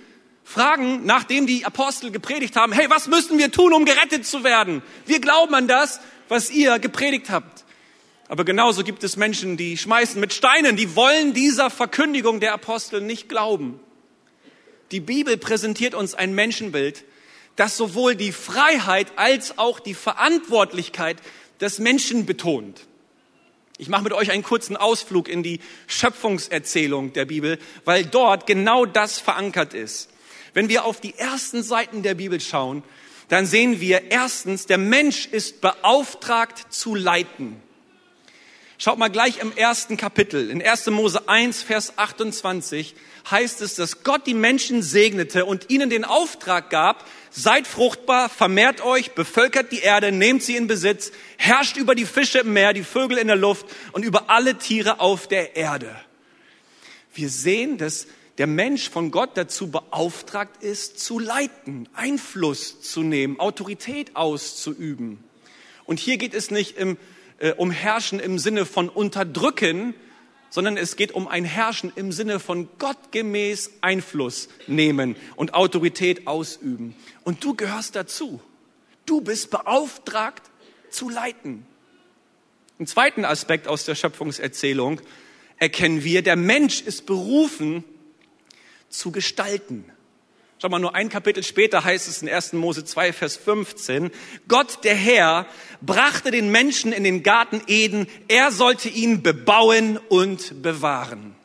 fragen, 0.52 1.06
nachdem 1.06 1.48
die 1.48 1.66
Apostel 1.66 2.12
gepredigt 2.12 2.56
haben, 2.56 2.74
hey, 2.74 2.90
was 2.90 3.08
müssen 3.08 3.38
wir 3.38 3.52
tun, 3.52 3.74
um 3.74 3.86
gerettet 3.86 4.28
zu 4.28 4.44
werden? 4.44 4.84
Wir 5.06 5.20
glauben 5.20 5.56
an 5.56 5.68
das, 5.68 6.00
was 6.28 6.52
ihr 6.52 6.78
gepredigt 6.78 7.30
habt. 7.30 7.66
Aber 8.28 8.46
genauso 8.46 8.84
gibt 8.84 9.04
es 9.04 9.18
Menschen, 9.18 9.58
die 9.58 9.78
schmeißen 9.78 10.20
mit 10.20 10.34
Steinen, 10.34 10.78
die 10.78 10.96
wollen 10.96 11.34
dieser 11.34 11.70
Verkündigung 11.70 12.40
der 12.40 12.54
Apostel 12.54 13.02
nicht 13.02 13.28
glauben. 13.28 13.80
Die 14.92 15.00
Bibel 15.00 15.38
präsentiert 15.38 15.96
uns 15.96 16.14
ein 16.14 16.36
Menschenbild, 16.36 17.04
das 17.56 17.76
sowohl 17.76 18.16
die 18.16 18.32
Freiheit 18.32 19.08
als 19.18 19.58
auch 19.58 19.80
die 19.80 19.94
Verantwortlichkeit 19.94 21.18
des 21.60 21.80
Menschen 21.80 22.26
betont. 22.26 22.88
Ich 23.78 23.90
mache 23.90 24.04
mit 24.04 24.14
euch 24.14 24.32
einen 24.32 24.44
kurzen 24.44 24.78
Ausflug 24.78 25.28
in 25.28 25.44
die 25.44 25.60
Schöpfungserzählung 25.88 27.14
der 27.14 27.26
Bibel, 27.26 27.58
weil 27.84 28.06
dort 28.06 28.46
genau 28.46 28.86
das 28.86 29.20
verankert 29.20 29.74
ist. 29.74 30.11
Wenn 30.54 30.70
wir 30.70 30.86
auf 30.86 31.00
die 31.00 31.18
ersten 31.18 31.64
Seiten 31.64 32.04
der 32.04 32.16
Bibel 32.16 32.40
schauen, 32.40 32.84
dann 33.30 33.46
sehen 33.46 33.80
wir 33.80 34.12
erstens, 34.12 34.66
der 34.66 34.78
Mensch 34.78 35.26
ist 35.26 35.62
beauftragt 35.62 36.74
zu 36.74 36.96
leiten. 36.96 37.62
Schaut 38.78 38.98
mal 38.98 39.10
gleich 39.10 39.38
im 39.40 39.56
ersten 39.56 39.96
Kapitel, 39.96 40.50
in 40.50 40.62
1. 40.62 40.88
Mose 40.88 41.30
1, 41.30 41.62
Vers 41.62 41.98
28 41.98 42.96
heißt 43.30 43.62
es, 43.62 43.76
dass 43.76 44.04
Gott 44.04 44.26
die 44.26 44.34
Menschen 44.34 44.82
segnete 44.82 45.46
und 45.46 45.70
ihnen 45.70 45.90
den 45.90 46.04
Auftrag 46.04 46.70
gab, 46.72 47.08
seid 47.30 47.68
fruchtbar, 47.68 48.28
vermehrt 48.28 48.82
euch, 48.84 49.12
bevölkert 49.12 49.72
die 49.72 49.80
Erde, 49.80 50.12
nehmt 50.12 50.44
sie 50.44 50.56
in 50.56 50.68
Besitz, 50.68 51.12
herrscht 51.38 51.78
über 51.78 51.96
die 51.96 52.06
Fische 52.06 52.40
im 52.40 52.54
Meer, 52.54 52.74
die 52.74 52.84
Vögel 52.84 53.20
in 53.20 53.28
der 53.28 53.36
Luft 53.36 53.68
und 53.92 54.04
über 54.04 54.30
alle 54.30 54.58
Tiere 54.58 55.00
auf 55.00 55.28
der 55.28 55.56
Erde. 55.56 55.96
Wir 57.14 57.30
sehen, 57.30 57.78
dass 57.78 58.08
der 58.42 58.48
Mensch 58.48 58.90
von 58.90 59.12
Gott 59.12 59.38
dazu 59.38 59.70
beauftragt 59.70 60.64
ist, 60.64 61.00
zu 61.00 61.20
leiten, 61.20 61.88
Einfluss 61.94 62.82
zu 62.82 63.04
nehmen, 63.04 63.40
Autorität 63.40 64.16
auszuüben. 64.16 65.24
Und 65.86 66.00
hier 66.00 66.18
geht 66.18 66.34
es 66.34 66.50
nicht 66.50 66.76
im 66.76 66.98
äh, 67.38 67.52
um 67.52 67.70
Herrschen 67.70 68.20
im 68.20 68.40
Sinne 68.40 68.66
von 68.66 68.90
unterdrücken, 68.90 69.94
sondern 70.50 70.76
es 70.76 70.96
geht 70.96 71.12
um 71.12 71.28
ein 71.28 71.46
Herrschen 71.46 71.94
im 71.96 72.12
Sinne 72.12 72.40
von 72.40 72.68
gottgemäß 72.80 73.74
Einfluss 73.82 74.50
nehmen 74.66 75.16
und 75.36 75.54
Autorität 75.54 76.26
ausüben. 76.26 76.96
Und 77.24 77.44
du 77.44 77.54
gehörst 77.54 77.96
dazu. 77.96 78.42
Du 79.06 79.22
bist 79.22 79.52
beauftragt 79.52 80.50
zu 80.90 81.10
leiten. 81.10 81.68
Einen 82.80 82.88
zweiten 82.88 83.24
Aspekt 83.24 83.68
aus 83.68 83.86
der 83.86 83.94
Schöpfungserzählung 83.94 85.00
erkennen 85.58 86.04
wir, 86.04 86.24
der 86.24 86.38
Mensch 86.38 86.82
ist 86.82 87.06
berufen 87.06 87.84
zu 88.92 89.12
gestalten. 89.12 89.86
Schau 90.62 90.70
mal, 90.70 90.78
nur 90.78 90.94
ein 90.94 91.10
Kapitel 91.10 91.44
später 91.44 91.84
heißt 91.84 92.08
es 92.08 92.22
in 92.22 92.30
1. 92.30 92.54
Mose 92.54 92.86
2, 92.86 93.14
Vers 93.14 93.36
15, 93.36 94.12
Gott, 94.48 94.84
der 94.84 94.94
Herr, 94.94 95.48
brachte 95.82 96.30
den 96.30 96.52
Menschen 96.52 96.94
in 96.94 97.04
den 97.04 97.24
Garten 97.24 97.64
Eden, 97.66 98.06
er 98.28 98.52
sollte 98.52 98.88
ihn 98.88 99.24
bebauen 99.24 99.98
und 99.98 100.62
bewahren. 100.62 101.36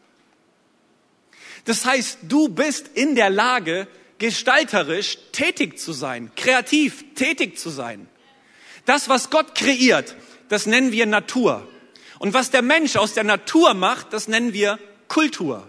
Das 1.65 1.87
heißt, 1.87 2.19
du 2.25 2.51
bist 2.51 2.91
in 2.93 3.15
der 3.15 3.31
Lage, 3.31 3.89
gestalterisch 4.19 5.17
tätig 5.33 5.79
zu 5.79 5.95
sein, 5.95 6.31
kreativ 6.37 7.15
tätig 7.15 7.59
zu 7.59 7.71
sein. 7.71 8.09
Das, 8.85 9.09
was 9.09 9.31
Gott 9.31 9.55
kreiert, 9.55 10.15
das 10.51 10.67
nennen 10.67 10.93
wir 10.93 11.07
Natur. 11.07 11.67
Und 12.19 12.35
was 12.35 12.51
der 12.51 12.63
Mensch 12.63 12.97
aus 12.97 13.15
der 13.15 13.25
Natur 13.25 13.73
macht, 13.73 14.13
das 14.13 14.29
nennen 14.29 14.53
wir 14.53 14.79
Kultur. 15.09 15.69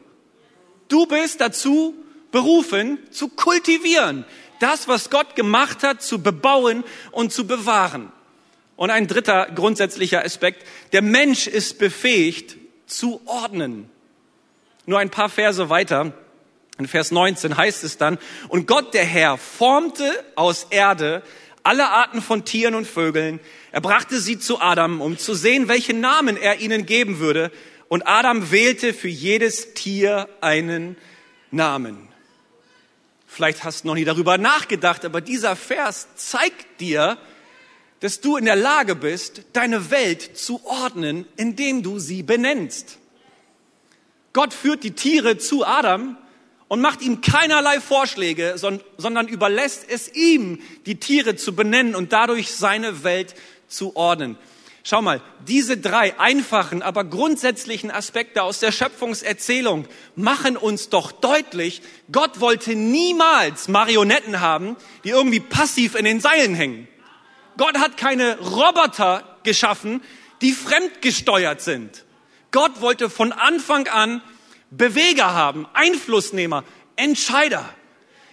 Du 0.87 1.05
bist 1.05 1.41
dazu 1.41 1.95
berufen, 2.31 2.99
zu 3.11 3.29
kultivieren. 3.29 4.25
Das, 4.59 4.87
was 4.87 5.09
Gott 5.09 5.35
gemacht 5.35 5.83
hat, 5.83 6.01
zu 6.01 6.21
bebauen 6.21 6.83
und 7.11 7.31
zu 7.31 7.45
bewahren. 7.45 8.11
Und 8.75 8.91
ein 8.91 9.07
dritter 9.07 9.47
grundsätzlicher 9.53 10.23
Aspekt, 10.23 10.65
der 10.93 11.01
Mensch 11.01 11.47
ist 11.47 11.79
befähigt 11.79 12.57
zu 12.85 13.21
ordnen. 13.25 13.89
Nur 14.85 14.99
ein 14.99 15.09
paar 15.09 15.29
Verse 15.29 15.69
weiter, 15.69 16.13
in 16.77 16.87
Vers 16.87 17.11
19 17.11 17.57
heißt 17.57 17.83
es 17.83 17.97
dann, 17.97 18.19
und 18.49 18.67
Gott 18.67 18.93
der 18.93 19.03
Herr 19.03 19.37
formte 19.37 20.11
aus 20.35 20.67
Erde 20.69 21.23
alle 21.63 21.89
Arten 21.89 22.21
von 22.21 22.45
Tieren 22.45 22.75
und 22.75 22.87
Vögeln. 22.87 23.41
Er 23.71 23.81
brachte 23.81 24.19
sie 24.19 24.39
zu 24.39 24.61
Adam, 24.61 25.01
um 25.01 25.17
zu 25.17 25.33
sehen, 25.33 25.67
welchen 25.67 25.99
Namen 25.99 26.37
er 26.37 26.61
ihnen 26.61 26.85
geben 26.85 27.19
würde. 27.19 27.51
Und 27.89 28.07
Adam 28.07 28.51
wählte 28.51 28.93
für 28.93 29.07
jedes 29.07 29.73
Tier 29.73 30.27
einen 30.41 30.97
Namen. 31.51 32.07
Vielleicht 33.25 33.63
hast 33.63 33.83
du 33.83 33.87
noch 33.87 33.95
nie 33.95 34.05
darüber 34.05 34.37
nachgedacht, 34.37 35.05
aber 35.05 35.21
dieser 35.21 35.55
Vers 35.55 36.07
zeigt 36.15 36.81
dir, 36.81 37.17
dass 37.99 38.21
du 38.21 38.37
in 38.37 38.45
der 38.45 38.55
Lage 38.55 38.95
bist, 38.95 39.41
deine 39.53 39.89
Welt 39.91 40.37
zu 40.37 40.65
ordnen, 40.65 41.25
indem 41.35 41.83
du 41.83 41.99
sie 41.99 42.23
benennst. 42.23 42.97
Gott 44.33 44.53
führt 44.53 44.83
die 44.83 44.91
Tiere 44.91 45.37
zu 45.37 45.65
Adam 45.65 46.17
und 46.67 46.81
macht 46.81 47.01
ihm 47.01 47.21
keinerlei 47.21 47.79
Vorschläge, 47.79 48.55
sondern 48.57 49.27
überlässt 49.27 49.85
es 49.89 50.13
ihm, 50.13 50.61
die 50.85 50.99
Tiere 50.99 51.35
zu 51.35 51.55
benennen 51.55 51.95
und 51.95 52.13
dadurch 52.13 52.53
seine 52.53 53.03
Welt 53.03 53.33
zu 53.67 53.95
ordnen. 53.95 54.37
Schau 54.89 55.01
mal, 55.01 55.19
diese 55.45 55.75
drei 55.75 56.17
einfachen, 56.17 56.81
aber 56.81 57.03
grundsätzlichen 57.03 57.91
Aspekte 57.91 58.41
aus 58.41 58.61
der 58.61 58.71
Schöpfungserzählung 58.71 59.85
machen 60.15 60.55
uns 60.55 60.87
doch 60.87 61.11
deutlich, 61.11 61.81
Gott 62.09 62.39
wollte 62.39 62.73
niemals 62.73 63.67
Marionetten 63.67 64.39
haben, 64.39 64.77
die 65.03 65.09
irgendwie 65.09 65.41
passiv 65.41 65.93
in 65.95 66.05
den 66.05 66.21
Seilen 66.21 66.55
hängen. 66.55 66.87
Gott 67.57 67.77
hat 67.79 67.97
keine 67.97 68.39
Roboter 68.39 69.37
geschaffen, 69.43 70.01
die 70.41 70.53
fremdgesteuert 70.53 71.59
sind. 71.59 72.05
Gott 72.51 72.79
wollte 72.79 73.09
von 73.09 73.33
Anfang 73.33 73.89
an 73.89 74.21
Beweger 74.71 75.33
haben, 75.33 75.67
Einflussnehmer, 75.73 76.63
Entscheider. 76.95 77.67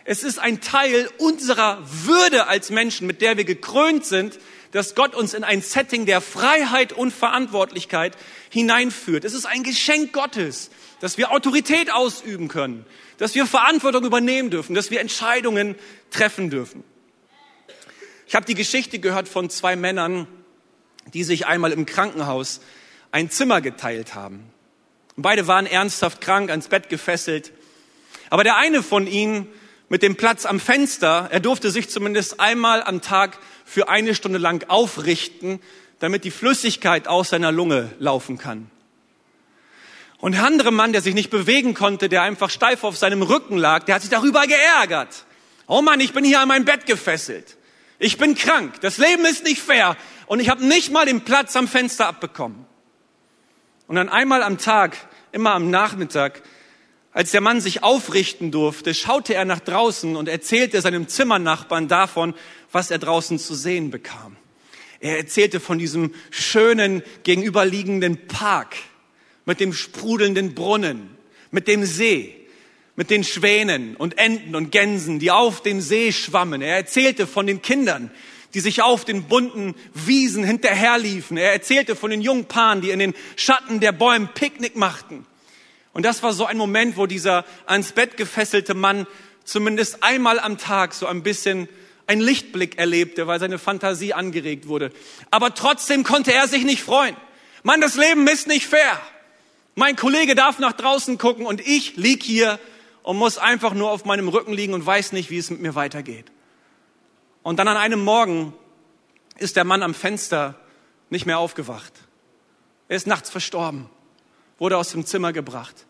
Es 0.05 0.23
ist 0.23 0.39
ein 0.39 0.61
Teil 0.61 1.11
unserer 1.19 1.83
Würde 2.05 2.47
als 2.47 2.71
Menschen, 2.71 3.09
mit 3.09 3.23
der 3.23 3.37
wir 3.37 3.45
gekrönt 3.45 4.07
sind, 4.07 4.39
dass 4.75 4.97
Gott 4.97 5.15
uns 5.15 5.35
in 5.35 5.45
ein 5.45 5.63
Setting 5.63 6.05
der 6.05 6.21
Freiheit 6.21 6.93
und 6.93 7.13
Verantwortlichkeit 7.13 8.17
hineinführt. 8.51 9.25
Es 9.25 9.33
ist 9.33 9.47
ein 9.47 9.63
Geschenk 9.63 10.13
Gottes, 10.13 10.69
dass 10.99 11.17
wir 11.17 11.31
Autorität 11.31 11.93
ausüben 11.93 12.49
können, 12.49 12.85
dass 13.19 13.37
wir 13.37 13.47
Verantwortung 13.47 14.05
übernehmen 14.05 14.51
dürfen, 14.51 14.75
dass 14.75 14.91
wir 14.91 15.01
Entscheidungen 15.01 15.77
treffen 16.11 16.51
dürfen. 16.51 16.83
Ich 18.27 18.35
habe 18.35 18.47
die 18.47 18.57
Geschichte 18.57 18.99
gehört 18.99 19.29
von 19.29 19.49
zwei 19.49 19.77
Männern, 19.77 20.27
die 21.13 21.23
sich 21.23 21.47
einmal 21.47 21.71
im 21.71 21.87
Krankenhaus 21.87 22.61
ein 23.13 23.31
Zimmer 23.31 23.61
geteilt 23.61 24.17
haben. 24.17 24.43
Beide 25.15 25.47
waren 25.47 25.67
ernsthaft 25.67 26.21
krank, 26.21 26.51
ans 26.51 26.67
Bett 26.67 26.89
gefesselt. 26.89 27.53
Aber 28.29 28.43
der 28.43 28.57
eine 28.57 28.83
von 28.83 29.07
ihnen 29.07 29.47
mit 29.89 30.03
dem 30.03 30.17
Platz 30.17 30.47
am 30.47 30.59
Fenster, 30.59 31.29
er 31.31 31.39
durfte 31.39 31.71
sich 31.71 31.91
zumindest 31.91 32.41
einmal 32.41 32.83
am 32.83 33.03
Tag 33.03 33.39
für 33.65 33.89
eine 33.89 34.15
Stunde 34.15 34.39
lang 34.39 34.69
aufrichten, 34.69 35.61
damit 35.99 36.25
die 36.25 36.31
Flüssigkeit 36.31 37.09
aus 37.09 37.31
seiner 37.31 37.53
Lunge 37.53 37.91
laufen 37.99 38.39
kann. 38.39 38.71
Und 40.19 40.33
der 40.33 40.45
andere 40.45 40.71
Mann, 40.71 40.93
der 40.93 41.03
sich 41.03 41.15
nicht 41.15 41.31
bewegen 41.31 41.75
konnte, 41.75 42.09
der 42.09 42.23
einfach 42.23 42.51
steif 42.51 42.85
auf 42.85 42.97
seinem 42.97 43.23
Rücken 43.23 43.57
lag, 43.57 43.85
der 43.85 43.97
hat 43.97 44.03
sich 44.03 44.11
darüber 44.11 44.47
geärgert. 44.47 45.25
Oh 45.67 45.83
Mann, 45.83 46.01
ich 46.01 46.13
bin 46.13 46.25
hier 46.25 46.41
an 46.41 46.49
mein 46.49 46.65
Bett 46.65 46.87
gefesselt. 46.87 47.57
Ich 47.99 48.19
bin 48.19 48.35
krank. 48.35 48.81
Das 48.81 48.99
Leben 48.99 49.25
ist 49.25 49.45
nicht 49.45 49.61
fair. 49.61 49.97
Und 50.27 50.41
ich 50.41 50.49
habe 50.49 50.65
nicht 50.65 50.93
mal 50.93 51.07
den 51.07 51.23
Platz 51.23 51.57
am 51.57 51.69
Fenster 51.69 52.07
abbekommen. 52.07 52.67
Und 53.87 53.97
dann 53.97 54.09
einmal 54.09 54.43
am 54.43 54.59
Tag, 54.59 54.97
immer 55.33 55.53
am 55.53 55.71
Nachmittag, 55.71 56.43
als 57.15 57.31
der 57.31 57.41
Mann 57.41 57.61
sich 57.61 57.85
aufrichten 57.85 58.51
durfte, 58.51 58.93
schaute 58.93 59.35
er 59.35 59.45
nach 59.45 59.61
draußen 59.61 60.17
und 60.17 60.29
erzählte 60.29 60.81
seinem 60.81 61.07
Zimmernachbarn 61.09 61.87
davon, 61.87 62.35
was 62.73 62.91
er 62.91 62.99
draußen 62.99 63.39
zu 63.39 63.55
sehen 63.55 63.91
bekam. 63.91 64.37
Er 64.99 65.19
erzählte 65.19 65.61
von 65.61 65.79
diesem 65.79 66.13
schönen 66.31 67.03
gegenüberliegenden 67.23 68.27
Park 68.27 68.77
mit 69.45 69.61
dem 69.61 69.73
sprudelnden 69.73 70.55
Brunnen, 70.55 71.09
mit 71.53 71.69
dem 71.69 71.85
See, 71.85 72.35
mit 72.97 73.11
den 73.11 73.23
Schwänen 73.23 73.95
und 73.95 74.19
Enten 74.19 74.57
und 74.57 74.73
Gänsen, 74.73 75.21
die 75.21 75.31
auf 75.31 75.63
dem 75.63 75.81
See 75.81 76.11
schwammen. 76.11 76.63
Er 76.63 76.77
erzählte 76.77 77.29
von 77.29 77.47
den 77.47 77.63
Kindern, 77.63 78.11
die 78.55 78.61
sich 78.61 78.83
auf 78.83 79.05
den 79.05 79.25
bunten 79.25 79.77
Wiesen 79.93 80.43
hinterherliefen. 80.43 81.37
Er 81.37 81.53
erzählte 81.53 81.95
von 81.95 82.11
den 82.11 82.23
jungen 82.23 82.47
Paaren, 82.47 82.81
die 82.81 82.91
in 82.91 82.99
den 82.99 83.15
Schatten 83.37 83.79
der 83.79 83.93
Bäume 83.93 84.29
Picknick 84.35 84.75
machten. 84.75 85.27
Und 85.95 86.05
das 86.05 86.23
war 86.23 86.33
so 86.33 86.45
ein 86.45 86.59
Moment, 86.59 86.97
wo 86.97 87.07
dieser 87.07 87.45
ans 87.67 87.93
Bett 87.93 88.17
gefesselte 88.17 88.75
Mann 88.75 89.07
zumindest 89.45 90.03
einmal 90.03 90.41
am 90.41 90.59
Tag 90.59 90.93
so 90.93 91.07
ein 91.07 91.23
bisschen 91.23 91.69
ein 92.07 92.21
Lichtblick 92.21 92.79
erlebte, 92.79 93.27
weil 93.29 93.39
seine 93.41 93.59
Fantasie 93.59 94.13
angeregt 94.13 94.67
wurde. 94.67 94.91
Aber 95.31 95.55
trotzdem 95.55 96.03
konnte 96.03 96.33
er 96.33 96.49
sich 96.49 96.65
nicht 96.65 96.83
freuen. 96.83 97.17
Mann, 97.63 97.81
das 97.81 97.95
Leben 97.95 98.27
ist 98.27 98.49
nicht 98.49 98.67
fair. 98.67 99.01
Mein 99.77 99.97
Kollege 99.97 100.35
darf 100.35 100.59
nach 100.59 100.73
draußen 100.73 101.17
gucken 101.17 101.47
und 101.47 101.67
ich 101.67 101.97
lieg 101.97 102.23
hier 102.23 102.59
und 103.05 103.17
muss 103.17 103.39
einfach 103.39 103.73
nur 103.73 103.91
auf 103.91 104.05
meinem 104.05 104.29
Rücken 104.29 104.53
liegen 104.53 104.75
und 104.75 104.85
weiß 104.85 105.13
nicht, 105.13 105.31
wie 105.31 105.39
es 105.39 105.49
mit 105.49 105.61
mir 105.61 105.77
weitergeht. 105.77 106.27
Und 107.43 107.59
dann 107.59 107.69
an 107.69 107.77
einem 107.77 108.03
Morgen 108.03 108.53
ist 109.39 109.57
der 109.57 109.65
Mann 109.65 109.83
am 109.83 109.95
Fenster 109.95 110.57
nicht 111.09 111.25
mehr 111.25 111.39
aufgewacht. 111.39 111.93
Er 112.89 112.97
ist 112.97 113.07
nachts 113.07 113.31
verstorben 113.31 113.89
wurde 114.59 114.77
aus 114.77 114.91
dem 114.91 115.07
Zimmer 115.07 115.33
gebracht. 115.33 115.87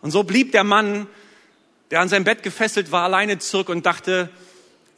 Und 0.00 0.10
so 0.10 0.22
blieb 0.24 0.52
der 0.52 0.64
Mann, 0.64 1.06
der 1.90 2.00
an 2.00 2.08
sein 2.08 2.24
Bett 2.24 2.42
gefesselt 2.42 2.90
war, 2.90 3.04
alleine 3.04 3.38
zurück 3.38 3.68
und 3.68 3.86
dachte, 3.86 4.30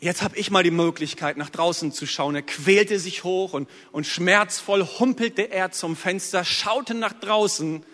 jetzt 0.00 0.22
habe 0.22 0.36
ich 0.36 0.50
mal 0.50 0.62
die 0.62 0.70
Möglichkeit, 0.70 1.36
nach 1.36 1.50
draußen 1.50 1.92
zu 1.92 2.06
schauen. 2.06 2.34
Er 2.34 2.42
quälte 2.42 2.98
sich 2.98 3.24
hoch 3.24 3.52
und, 3.52 3.68
und 3.92 4.06
schmerzvoll 4.06 4.86
humpelte 4.98 5.50
er 5.50 5.72
zum 5.72 5.96
Fenster, 5.96 6.44
schaute 6.44 6.94
nach 6.94 7.12
draußen. 7.12 7.84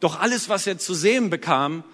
Doch 0.00 0.20
alles, 0.20 0.48
was 0.48 0.66
er 0.66 0.78
zu 0.78 0.94
sehen 0.94 1.30
bekam, 1.30 1.84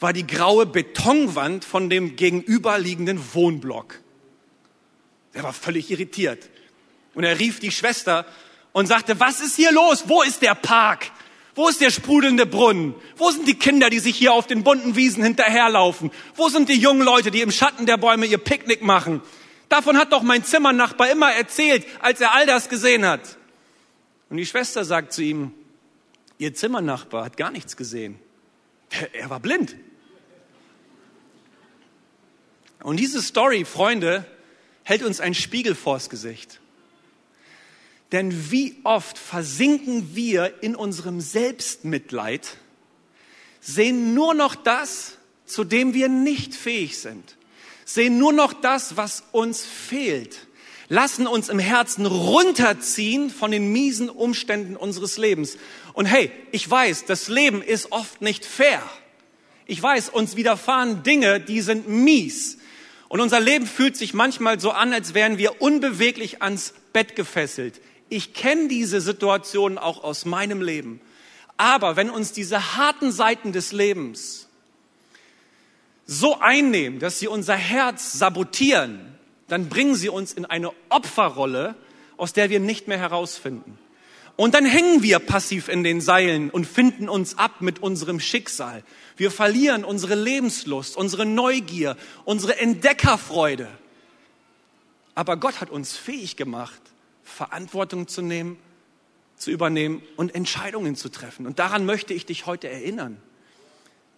war 0.00 0.12
die 0.12 0.26
graue 0.26 0.66
Betonwand 0.66 1.64
von 1.64 1.90
dem 1.90 2.16
gegenüberliegenden 2.16 3.20
Wohnblock. 3.34 4.00
Er 5.32 5.42
war 5.42 5.52
völlig 5.52 5.90
irritiert. 5.90 6.48
Und 7.14 7.24
er 7.24 7.38
rief 7.38 7.60
die 7.60 7.70
Schwester 7.70 8.26
und 8.72 8.86
sagte, 8.86 9.20
was 9.20 9.40
ist 9.40 9.56
hier 9.56 9.72
los? 9.72 10.04
Wo 10.06 10.22
ist 10.22 10.42
der 10.42 10.54
Park? 10.54 11.10
Wo 11.60 11.68
ist 11.68 11.82
der 11.82 11.90
sprudelnde 11.90 12.46
Brunnen? 12.46 12.94
Wo 13.18 13.30
sind 13.30 13.46
die 13.46 13.58
Kinder, 13.58 13.90
die 13.90 13.98
sich 13.98 14.16
hier 14.16 14.32
auf 14.32 14.46
den 14.46 14.64
bunten 14.64 14.96
Wiesen 14.96 15.22
hinterherlaufen? 15.22 16.10
Wo 16.34 16.48
sind 16.48 16.70
die 16.70 16.78
jungen 16.78 17.02
Leute, 17.02 17.30
die 17.30 17.42
im 17.42 17.50
Schatten 17.50 17.84
der 17.84 17.98
Bäume 17.98 18.24
ihr 18.24 18.38
Picknick 18.38 18.80
machen? 18.80 19.20
Davon 19.68 19.98
hat 19.98 20.10
doch 20.10 20.22
mein 20.22 20.42
Zimmernachbar 20.42 21.10
immer 21.10 21.30
erzählt, 21.32 21.86
als 22.00 22.22
er 22.22 22.32
all 22.32 22.46
das 22.46 22.70
gesehen 22.70 23.04
hat. 23.04 23.36
Und 24.30 24.38
die 24.38 24.46
Schwester 24.46 24.86
sagt 24.86 25.12
zu 25.12 25.22
ihm, 25.22 25.52
ihr 26.38 26.54
Zimmernachbar 26.54 27.26
hat 27.26 27.36
gar 27.36 27.50
nichts 27.50 27.76
gesehen. 27.76 28.18
Er 29.12 29.28
war 29.28 29.40
blind. 29.40 29.76
Und 32.82 32.96
diese 32.96 33.20
Story, 33.20 33.66
Freunde, 33.66 34.24
hält 34.82 35.02
uns 35.02 35.20
ein 35.20 35.34
Spiegel 35.34 35.74
vors 35.74 36.08
Gesicht. 36.08 36.58
Denn 38.12 38.50
wie 38.50 38.76
oft 38.82 39.18
versinken 39.18 40.14
wir 40.14 40.62
in 40.62 40.74
unserem 40.74 41.20
Selbstmitleid, 41.20 42.56
sehen 43.60 44.14
nur 44.14 44.34
noch 44.34 44.54
das, 44.54 45.18
zu 45.46 45.64
dem 45.64 45.94
wir 45.94 46.08
nicht 46.08 46.54
fähig 46.54 46.98
sind, 46.98 47.36
sehen 47.84 48.18
nur 48.18 48.32
noch 48.32 48.52
das, 48.52 48.96
was 48.96 49.24
uns 49.32 49.64
fehlt, 49.64 50.46
lassen 50.88 51.26
uns 51.26 51.48
im 51.48 51.58
Herzen 51.60 52.06
runterziehen 52.06 53.30
von 53.30 53.52
den 53.52 53.70
miesen 53.72 54.10
Umständen 54.10 54.76
unseres 54.76 55.16
Lebens. 55.16 55.56
Und 55.92 56.06
hey, 56.06 56.32
ich 56.50 56.68
weiß, 56.68 57.04
das 57.04 57.28
Leben 57.28 57.62
ist 57.62 57.92
oft 57.92 58.22
nicht 58.22 58.44
fair. 58.44 58.82
Ich 59.66 59.80
weiß, 59.80 60.08
uns 60.08 60.34
widerfahren 60.34 61.04
Dinge, 61.04 61.38
die 61.40 61.60
sind 61.60 61.88
mies. 61.88 62.58
Und 63.08 63.20
unser 63.20 63.38
Leben 63.38 63.66
fühlt 63.66 63.96
sich 63.96 64.14
manchmal 64.14 64.58
so 64.58 64.70
an, 64.70 64.92
als 64.92 65.14
wären 65.14 65.38
wir 65.38 65.62
unbeweglich 65.62 66.42
ans 66.42 66.74
Bett 66.92 67.14
gefesselt. 67.14 67.80
Ich 68.10 68.34
kenne 68.34 68.68
diese 68.68 69.00
Situation 69.00 69.78
auch 69.78 70.04
aus 70.04 70.26
meinem 70.26 70.60
Leben. 70.60 71.00
Aber 71.56 71.96
wenn 71.96 72.10
uns 72.10 72.32
diese 72.32 72.76
harten 72.76 73.12
Seiten 73.12 73.52
des 73.52 73.72
Lebens 73.72 74.48
so 76.06 76.40
einnehmen, 76.40 76.98
dass 76.98 77.20
sie 77.20 77.28
unser 77.28 77.54
Herz 77.54 78.14
sabotieren, 78.14 79.00
dann 79.46 79.68
bringen 79.68 79.94
sie 79.94 80.08
uns 80.08 80.32
in 80.32 80.44
eine 80.44 80.72
Opferrolle, 80.88 81.76
aus 82.16 82.32
der 82.32 82.50
wir 82.50 82.60
nicht 82.60 82.88
mehr 82.88 82.98
herausfinden. 82.98 83.78
Und 84.36 84.54
dann 84.54 84.64
hängen 84.64 85.02
wir 85.02 85.18
passiv 85.18 85.68
in 85.68 85.84
den 85.84 86.00
Seilen 86.00 86.50
und 86.50 86.66
finden 86.66 87.08
uns 87.08 87.38
ab 87.38 87.60
mit 87.60 87.80
unserem 87.80 88.20
Schicksal. 88.20 88.82
Wir 89.16 89.30
verlieren 89.30 89.84
unsere 89.84 90.14
Lebenslust, 90.14 90.96
unsere 90.96 91.26
Neugier, 91.26 91.96
unsere 92.24 92.58
Entdeckerfreude. 92.58 93.68
Aber 95.14 95.36
Gott 95.36 95.60
hat 95.60 95.70
uns 95.70 95.96
fähig 95.96 96.36
gemacht, 96.36 96.80
Verantwortung 97.30 98.08
zu 98.08 98.22
nehmen, 98.22 98.58
zu 99.36 99.50
übernehmen 99.50 100.02
und 100.16 100.34
Entscheidungen 100.34 100.96
zu 100.96 101.08
treffen. 101.08 101.46
Und 101.46 101.58
daran 101.58 101.86
möchte 101.86 102.12
ich 102.12 102.26
dich 102.26 102.46
heute 102.46 102.68
erinnern. 102.68 103.20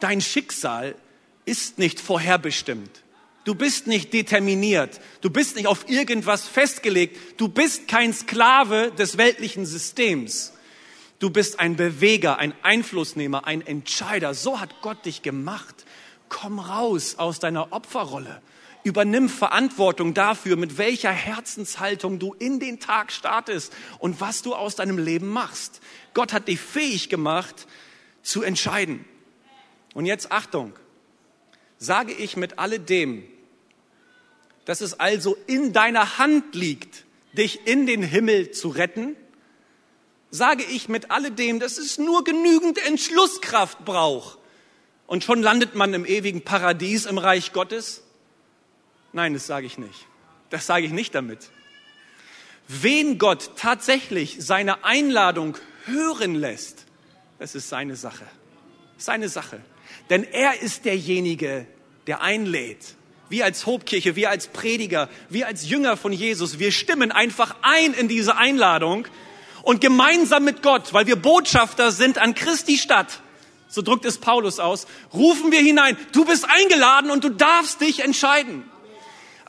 Dein 0.01 0.21
Schicksal 0.21 0.97
ist 1.45 1.79
nicht 1.79 2.01
vorherbestimmt. 2.01 3.03
Du 3.45 3.55
bist 3.55 3.87
nicht 3.87 4.13
determiniert. 4.13 5.01
Du 5.21 5.31
bist 5.31 5.57
nicht 5.57 5.67
auf 5.67 5.89
irgendwas 5.89 6.47
festgelegt. 6.47 7.41
Du 7.41 7.49
bist 7.49 7.89
kein 7.89 8.13
Sklave 8.13 8.93
des 8.93 9.19
weltlichen 9.19 9.67
Systems. 9.67 10.53
Du 11.19 11.31
bist 11.31 11.61
ein 11.61 11.77
Beweger, 11.77 12.39
ein 12.39 12.55
Einflussnehmer, 12.63 13.47
ein 13.47 13.65
Entscheider. 13.65 14.35
So 14.35 14.61
hat 14.61 14.81
Gott 14.83 15.05
dich 15.07 15.23
gemacht. 15.23 15.85
Komm 16.29 16.59
raus 16.59 17.17
aus 17.19 17.39
deiner 17.39 17.73
Opferrolle 17.73 18.43
Übernimm 18.85 19.29
Verantwortung 19.29 20.13
dafür, 20.13 20.57
mit 20.57 20.77
welcher 20.79 21.13
Herzenshaltung 21.13 22.19
du 22.19 22.35
in 22.35 22.59
den 22.59 22.81
Tag 22.81 23.13
startest 23.13 23.73
und 23.99 24.21
was 24.21 24.43
du 24.43 24.55
aus 24.55 24.75
deinem 24.75 24.99
Leben 24.99 25.29
machst. 25.29 25.81
Gott 26.15 26.33
hat 26.33 26.49
dich 26.49 26.61
fähig 26.61 27.09
gemacht 27.09 27.67
zu 28.23 28.43
entscheiden. 28.43 29.05
Und 29.95 30.07
jetzt 30.07 30.33
Achtung, 30.33 30.73
sage 31.79 32.13
ich 32.13 32.37
mit 32.37 32.59
alledem, 32.59 33.25
dass 34.65 34.81
es 34.81 34.99
also 34.99 35.37
in 35.47 35.73
deiner 35.73 36.19
Hand 36.19 36.55
liegt, 36.55 37.05
dich 37.33 37.67
in 37.67 37.87
den 37.87 38.03
Himmel 38.03 38.51
zu 38.51 38.69
retten, 38.69 39.17
sage 40.31 40.65
ich 40.65 40.89
mit 40.89 41.11
alledem, 41.11 41.61
dass 41.61 41.79
es 41.79 41.99
nur 41.99 42.25
genügend 42.25 42.79
Entschlusskraft 42.87 43.85
braucht 43.85 44.39
und 45.07 45.25
schon 45.25 45.43
landet 45.43 45.75
man 45.75 45.93
im 45.95 46.07
ewigen 46.07 46.43
Paradies 46.43 47.07
im 47.07 47.19
Reich 47.19 47.53
Gottes? 47.53 48.03
Nein, 49.13 49.35
das 49.35 49.47
sage 49.47 49.67
ich 49.67 49.79
nicht. 49.79 50.07
Das 50.51 50.67
sage 50.67 50.87
ich 50.87 50.93
nicht 50.93 51.15
damit. 51.15 51.51
Wen 52.69 53.19
Gott 53.19 53.53
tatsächlich 53.57 54.37
seine 54.39 54.85
Einladung 54.85 55.57
hören 55.85 56.35
lässt, 56.35 56.87
das 57.39 57.55
ist 57.55 57.69
seine 57.69 57.97
Sache. 57.97 58.27
Seine 58.97 59.29
Sache. 59.29 59.61
Denn 60.11 60.25
er 60.25 60.63
ist 60.63 60.85
derjenige, 60.85 61.67
der 62.07 62.21
einlädt. 62.21 62.95
Wir 63.29 63.45
als 63.45 63.67
Hobkirche, 63.67 64.15
wir 64.15 64.31
als 64.31 64.49
Prediger, 64.49 65.09
wir 65.29 65.47
als 65.47 65.69
Jünger 65.69 65.97
von 65.97 66.13
Jesus, 66.13 66.59
wir 66.59 66.71
stimmen 66.71 67.13
einfach 67.13 67.57
ein 67.63 67.95
in 67.95 68.09
diese 68.09 68.37
Einladung 68.37 69.07
und 69.63 69.81
gemeinsam 69.81 70.45
mit 70.45 70.63
Gott, 70.63 70.93
weil 70.93 71.07
wir 71.07 71.17
Botschafter 71.17 71.93
sind 71.93 72.19
an 72.19 72.35
Christi 72.35 72.77
Stadt, 72.77 73.21
so 73.69 73.81
drückt 73.81 74.05
es 74.05 74.19
Paulus 74.19 74.59
aus, 74.59 74.87
rufen 75.15 75.51
wir 75.51 75.61
hinein, 75.61 75.97
du 76.13 76.27
bist 76.27 76.47
eingeladen 76.49 77.11
und 77.11 77.25
du 77.25 77.31
darfst 77.31 77.81
dich 77.81 78.01
entscheiden. 78.01 78.65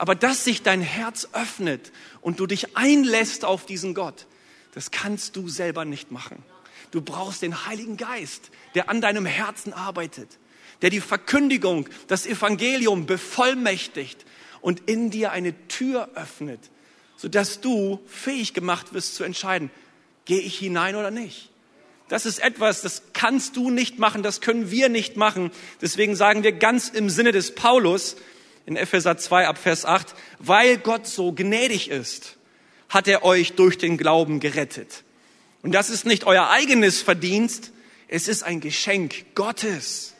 Aber 0.03 0.15
dass 0.15 0.43
sich 0.43 0.63
dein 0.63 0.81
Herz 0.81 1.29
öffnet 1.31 1.93
und 2.19 2.41
du 2.41 2.45
dich 2.45 2.75
einlässt 2.75 3.45
auf 3.45 3.65
diesen 3.65 3.93
Gott, 3.93 4.27
das 4.73 4.91
kannst 4.91 5.37
du 5.37 5.47
selber 5.47 5.85
nicht 5.85 6.11
machen. 6.11 6.43
Du 6.91 6.99
brauchst 6.99 7.41
den 7.41 7.65
Heiligen 7.67 7.95
Geist, 7.95 8.51
der 8.75 8.89
an 8.89 8.99
deinem 8.99 9.25
Herzen 9.25 9.71
arbeitet, 9.71 10.39
der 10.81 10.89
die 10.89 10.99
Verkündigung, 10.99 11.87
das 12.07 12.25
Evangelium 12.25 13.05
bevollmächtigt 13.05 14.25
und 14.59 14.89
in 14.89 15.09
dir 15.09 15.31
eine 15.31 15.53
Tür 15.69 16.09
öffnet, 16.15 16.59
sodass 17.15 17.61
du 17.61 18.01
fähig 18.05 18.53
gemacht 18.53 18.91
wirst 18.91 19.15
zu 19.15 19.23
entscheiden, 19.23 19.71
gehe 20.25 20.41
ich 20.41 20.59
hinein 20.59 20.97
oder 20.97 21.11
nicht. 21.11 21.49
Das 22.09 22.25
ist 22.25 22.39
etwas, 22.39 22.81
das 22.81 23.03
kannst 23.13 23.55
du 23.55 23.69
nicht 23.69 23.99
machen, 23.99 24.21
das 24.21 24.41
können 24.41 24.69
wir 24.69 24.89
nicht 24.89 25.15
machen. 25.15 25.49
Deswegen 25.81 26.17
sagen 26.17 26.43
wir 26.43 26.51
ganz 26.51 26.89
im 26.89 27.09
Sinne 27.09 27.31
des 27.31 27.55
Paulus, 27.55 28.17
in 28.65 28.75
Epheser 28.75 29.17
2 29.17 29.47
ab 29.47 29.57
Vers 29.57 29.85
8, 29.85 30.15
weil 30.39 30.77
Gott 30.77 31.07
so 31.07 31.31
gnädig 31.31 31.89
ist, 31.89 32.37
hat 32.89 33.07
er 33.07 33.23
euch 33.23 33.53
durch 33.53 33.77
den 33.77 33.97
Glauben 33.97 34.39
gerettet. 34.39 35.03
Und 35.61 35.73
das 35.73 35.89
ist 35.89 36.05
nicht 36.05 36.25
euer 36.25 36.49
eigenes 36.49 37.01
Verdienst, 37.01 37.71
es 38.07 38.27
ist 38.27 38.43
ein 38.43 38.59
Geschenk 38.59 39.35
Gottes. 39.35 40.13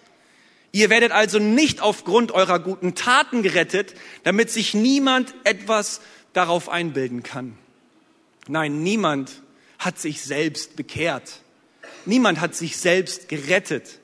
Ihr 0.72 0.90
werdet 0.90 1.12
also 1.12 1.38
nicht 1.38 1.82
aufgrund 1.82 2.32
eurer 2.32 2.60
guten 2.60 2.96
Taten 2.96 3.44
gerettet, 3.44 3.94
damit 4.24 4.50
sich 4.50 4.74
niemand 4.74 5.36
etwas 5.44 6.02
darauf 6.34 6.68
einbilden 6.68 7.22
kann. 7.22 7.56
Nein, 8.48 8.82
niemand 8.82 9.44
hat 9.78 10.00
sich 10.00 10.22
selbst 10.22 10.76
bekehrt. 10.76 11.42
Niemand 12.06 12.42
hat 12.42 12.56
sich 12.56 12.78
selbst 12.78 13.30
gerettet. 13.30 14.00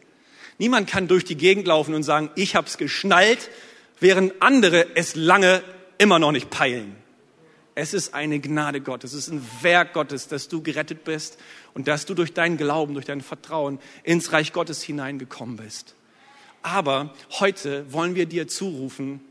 Niemand 0.60 0.90
kann 0.90 1.08
durch 1.08 1.26
die 1.26 1.38
Gegend 1.38 1.66
laufen 1.66 1.96
und 1.96 2.04
sagen, 2.04 2.30
ich 2.36 2.56
hab's 2.56 2.78
geschnallt, 2.78 3.50
während 4.00 4.42
andere 4.42 4.96
es 4.96 5.16
lange 5.16 5.64
immer 5.98 6.20
noch 6.20 6.32
nicht 6.32 6.50
peilen. 6.50 6.96
Es 7.76 7.94
ist 7.94 8.14
eine 8.14 8.40
Gnade 8.40 8.82
Gottes, 8.82 9.14
es 9.14 9.28
ist 9.28 9.34
ein 9.34 9.48
Werk 9.62 9.94
Gottes, 9.94 10.28
dass 10.28 10.50
du 10.50 10.62
gerettet 10.62 11.06
bist 11.06 11.38
und 11.74 11.88
dass 11.88 12.06
du 12.06 12.14
durch 12.14 12.34
deinen 12.34 12.58
Glauben, 12.58 12.94
durch 12.94 13.06
dein 13.06 13.22
Vertrauen 13.22 13.80
ins 14.04 14.34
Reich 14.34 14.52
Gottes 14.52 14.82
hineingekommen 14.84 15.58
bist. 15.58 15.96
Aber 16.62 17.14
heute 17.40 17.92
wollen 17.94 18.16
wir 18.16 18.26
dir 18.26 18.50
zurufen, 18.50 19.22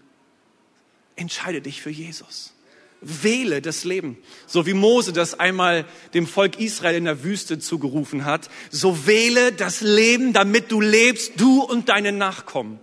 entscheide 1.17 1.61
dich 1.61 1.83
für 1.83 1.91
Jesus. 1.91 2.55
Wähle 3.01 3.61
das 3.61 3.85
Leben. 3.85 4.17
So 4.47 4.67
wie 4.67 4.73
Mose 4.73 5.13
das 5.13 5.39
einmal 5.39 5.85
dem 6.15 6.27
Volk 6.27 6.59
Israel 6.59 6.97
in 6.97 7.05
der 7.05 7.23
Wüste 7.23 7.59
zugerufen 7.59 8.25
hat, 8.25 8.49
so 8.71 9.07
wähle 9.07 9.53
das 9.53 9.83
Leben, 9.83 10.33
damit 10.33 10.73
du 10.73 10.81
lebst, 10.81 11.33
du 11.37 11.63
und 11.63 11.91
deine 11.91 12.13
Nachkommen 12.13 12.81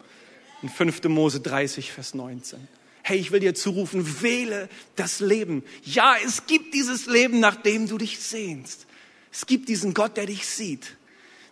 in 0.66 0.70
5. 0.70 1.04
Mose 1.10 1.42
30, 1.42 1.92
Vers 1.92 2.16
19. 2.16 2.68
Hey, 3.04 3.20
ich 3.20 3.32
will 3.32 3.40
dir 3.40 3.54
zurufen, 3.54 4.24
wähle 4.24 4.68
das 4.96 5.20
Leben. 5.20 5.64
Ja, 5.84 6.16
es 6.26 6.48
gibt 6.48 6.74
dieses 6.74 7.06
Leben, 7.06 7.40
nach 7.40 7.56
dem 7.56 7.88
du 7.88 8.00
dich 8.00 8.20
sehnst. 8.20 8.88
Es 9.32 9.46
gibt 9.46 9.70
diesen 9.70 9.94
Gott, 9.94 10.18
der 10.18 10.26
dich 10.26 10.48
sieht, 10.48 10.98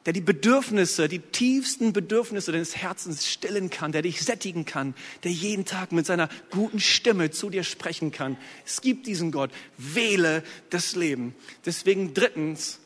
der 0.08 0.14
die 0.14 0.22
Bedürfnisse, 0.22 1.08
die 1.08 1.20
tiefsten 1.20 1.94
Bedürfnisse 1.94 2.52
deines 2.52 2.76
Herzens 2.76 3.28
stillen 3.28 3.70
kann, 3.70 3.92
der 3.92 4.02
dich 4.02 4.24
sättigen 4.24 4.66
kann, 4.66 4.96
der 5.24 5.32
jeden 5.32 5.66
Tag 5.66 5.92
mit 5.92 6.08
seiner 6.08 6.28
guten 6.50 6.80
Stimme 6.80 7.30
zu 7.30 7.52
dir 7.52 7.64
sprechen 7.64 8.12
kann. 8.12 8.36
Es 8.66 8.82
gibt 8.82 9.06
diesen 9.06 9.32
Gott. 9.32 9.52
Wähle 9.78 10.44
das 10.72 10.96
Leben. 10.96 11.36
Deswegen 11.68 12.16
drittens, 12.16 12.80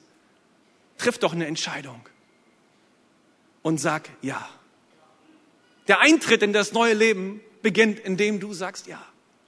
triff 0.97 1.19
doch 1.19 1.31
eine 1.31 1.47
Entscheidung 1.47 2.01
und 3.61 3.79
sag 3.79 4.09
ja. 4.21 4.49
Der 5.87 6.01
Eintritt 6.01 6.43
in 6.43 6.53
das 6.53 6.73
neue 6.73 6.93
Leben 6.93 7.41
beginnt, 7.61 7.99
indem 7.99 8.39
du 8.39 8.53
sagst 8.53 8.87
ja. 8.87 9.01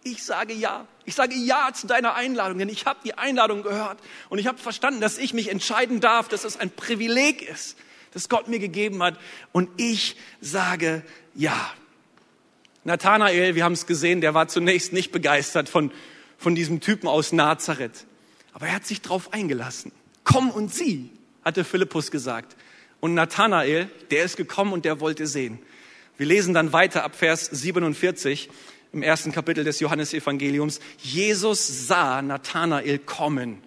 Ich 0.04 0.24
sage 0.24 0.54
ja. 0.54 0.88
Ich 1.06 1.16
sage 1.16 1.36
ja 1.36 1.72
zu 1.74 1.88
deiner 1.88 2.16
Einladung, 2.16 2.60
denn 2.60 2.70
ich 2.70 2.86
habe 2.86 3.00
die 3.04 3.18
Einladung 3.18 3.64
gehört 3.64 4.00
und 4.30 4.40
ich 4.40 4.48
habe 4.48 4.58
verstanden, 4.58 5.02
dass 5.02 5.18
ich 5.18 5.34
mich 5.34 5.50
entscheiden 5.50 6.00
darf, 6.00 6.30
dass 6.30 6.46
es 6.46 6.58
ein 6.58 6.70
Privileg 6.70 7.42
ist, 7.42 7.78
das 8.12 8.30
Gott 8.30 8.48
mir 8.48 8.60
gegeben 8.60 9.04
hat 9.04 9.20
und 9.52 9.70
ich 9.78 10.16
sage 10.40 11.04
ja. 11.36 11.74
Nathanael, 12.86 13.56
wir 13.56 13.66
haben 13.66 13.74
es 13.74 13.86
gesehen, 13.86 14.22
der 14.22 14.34
war 14.34 14.48
zunächst 14.48 14.94
nicht 14.94 15.12
begeistert 15.12 15.68
von, 15.68 15.92
von 16.38 16.56
diesem 16.56 16.80
Typen 16.80 17.08
aus 17.08 17.34
Nazareth, 17.34 18.06
aber 18.54 18.68
er 18.68 18.76
hat 18.76 18.86
sich 18.86 19.02
darauf 19.02 19.34
eingelassen. 19.34 19.92
Komm 20.24 20.50
und 20.50 20.74
sieh, 20.74 21.10
hatte 21.44 21.66
Philippus 21.66 22.10
gesagt. 22.10 22.56
Und 23.02 23.14
Nathanael, 23.14 23.90
der 24.12 24.24
ist 24.24 24.38
gekommen 24.38 24.74
und 24.74 24.86
der 24.86 25.00
wollte 25.02 25.28
sehen. 25.28 25.60
Wir 26.20 26.26
lesen 26.26 26.54
dann 26.54 26.74
weiter 26.74 27.06
ab 27.06 27.16
Vers 27.16 27.46
47 27.46 28.50
im 28.92 29.04
ersten 29.04 29.32
Kapitel 29.32 29.64
des 29.64 29.80
Johannesevangeliums, 29.80 30.82
Jesus 30.98 31.88
sah 31.88 32.22
Nathanael 32.22 33.00
kommen 33.00 33.64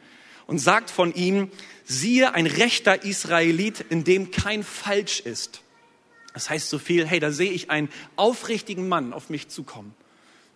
und 0.47 0.59
sagt 0.59 0.91
von 0.91 1.15
ihm, 1.15 1.51
siehe 1.85 2.35
ein 2.35 2.47
rechter 2.47 3.05
Israelit, 3.05 3.87
in 3.89 4.05
dem 4.05 4.33
kein 4.33 4.65
Falsch 4.65 5.21
ist. 5.21 5.63
Das 6.35 6.51
heißt 6.51 6.69
so 6.69 6.79
viel, 6.79 7.07
hey, 7.07 7.21
da 7.21 7.33
sehe 7.33 7.51
ich 7.51 7.71
einen 7.71 7.89
aufrichtigen 8.17 8.87
Mann 8.87 9.15
auf 9.15 9.31
mich 9.31 9.49
zukommen. 9.49 9.95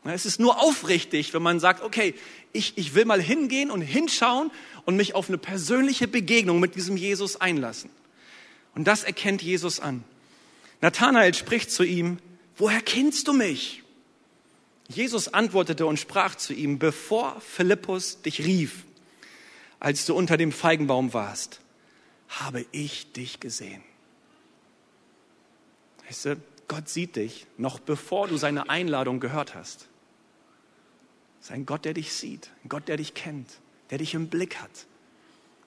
Es 0.04 0.26
ist 0.26 0.38
nur 0.38 0.62
aufrichtig, 0.62 1.32
wenn 1.32 1.40
man 1.40 1.60
sagt, 1.60 1.82
okay, 1.82 2.12
ich, 2.52 2.76
ich 2.76 2.94
will 2.94 3.06
mal 3.06 3.22
hingehen 3.22 3.70
und 3.70 3.80
hinschauen 3.80 4.50
und 4.84 4.96
mich 4.96 5.14
auf 5.14 5.28
eine 5.28 5.38
persönliche 5.38 6.08
Begegnung 6.08 6.60
mit 6.60 6.74
diesem 6.74 6.98
Jesus 6.98 7.40
einlassen. 7.40 7.88
Und 8.74 8.86
das 8.86 9.02
erkennt 9.02 9.40
Jesus 9.40 9.80
an. 9.80 10.04
Nathanael 10.80 11.34
spricht 11.34 11.70
zu 11.70 11.84
ihm, 11.84 12.18
woher 12.56 12.80
kennst 12.80 13.28
du 13.28 13.32
mich? 13.32 13.82
Jesus 14.88 15.28
antwortete 15.28 15.86
und 15.86 15.98
sprach 15.98 16.34
zu 16.36 16.52
ihm, 16.52 16.78
bevor 16.78 17.40
Philippus 17.40 18.22
dich 18.22 18.44
rief, 18.44 18.84
als 19.80 20.06
du 20.06 20.14
unter 20.14 20.36
dem 20.36 20.52
Feigenbaum 20.52 21.12
warst, 21.12 21.60
habe 22.28 22.64
ich 22.72 23.12
dich 23.12 23.40
gesehen. 23.40 23.82
Weißt 26.06 26.24
du, 26.26 26.36
Gott 26.68 26.88
sieht 26.88 27.16
dich, 27.16 27.46
noch 27.58 27.78
bevor 27.78 28.28
du 28.28 28.36
seine 28.36 28.68
Einladung 28.68 29.20
gehört 29.20 29.54
hast. 29.54 29.88
Es 31.40 31.46
ist 31.46 31.52
ein 31.52 31.66
Gott, 31.66 31.84
der 31.84 31.94
dich 31.94 32.12
sieht, 32.12 32.50
ein 32.64 32.68
Gott, 32.68 32.88
der 32.88 32.96
dich 32.96 33.14
kennt, 33.14 33.60
der 33.90 33.98
dich 33.98 34.14
im 34.14 34.28
Blick 34.28 34.56
hat. 34.56 34.86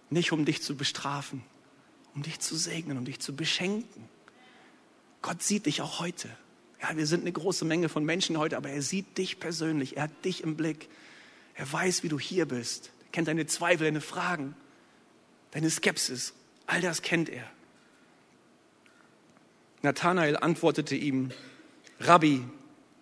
Nicht 0.10 0.32
um 0.32 0.46
dich 0.46 0.62
zu 0.62 0.76
bestrafen, 0.76 1.44
um 2.16 2.24
dich 2.24 2.40
zu 2.40 2.58
segnen, 2.58 2.98
um 2.98 3.06
dich 3.06 3.20
zu 3.20 3.36
beschenken. 3.36 4.10
Gott 5.22 5.44
sieht 5.44 5.66
dich 5.66 5.82
auch 5.82 6.00
heute. 6.00 6.30
Ja, 6.82 6.96
wir 6.96 7.06
sind 7.08 7.22
eine 7.22 7.32
große 7.32 7.66
Menge 7.66 7.90
von 7.90 8.06
Menschen 8.06 8.38
heute, 8.38 8.56
aber 8.58 8.70
er 8.70 8.82
sieht 8.82 9.18
dich 9.18 9.40
persönlich. 9.40 9.98
Er 9.98 10.04
hat 10.04 10.26
dich 10.26 10.44
im 10.44 10.56
Blick. 10.56 10.90
Er 11.56 11.72
weiß, 11.72 12.04
wie 12.04 12.10
du 12.10 12.18
hier 12.18 12.46
bist. 12.46 12.92
Er 13.06 13.12
kennt 13.12 13.28
deine 13.28 13.46
Zweifel, 13.48 13.86
deine 13.86 14.02
Fragen, 14.02 14.56
deine 15.52 15.70
Skepsis. 15.70 16.34
All 16.68 16.82
das 16.82 17.02
kennt 17.02 17.28
er. 17.28 17.50
Nathanael 19.82 20.38
antwortete 20.38 20.96
ihm, 20.96 21.32
Rabbi, 22.00 22.44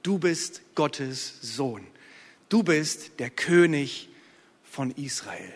du 0.03 0.17
bist 0.17 0.61
Gottes 0.75 1.39
Sohn. 1.41 1.85
Du 2.49 2.63
bist 2.63 3.19
der 3.19 3.29
König 3.29 4.09
von 4.63 4.91
Israel. 4.91 5.53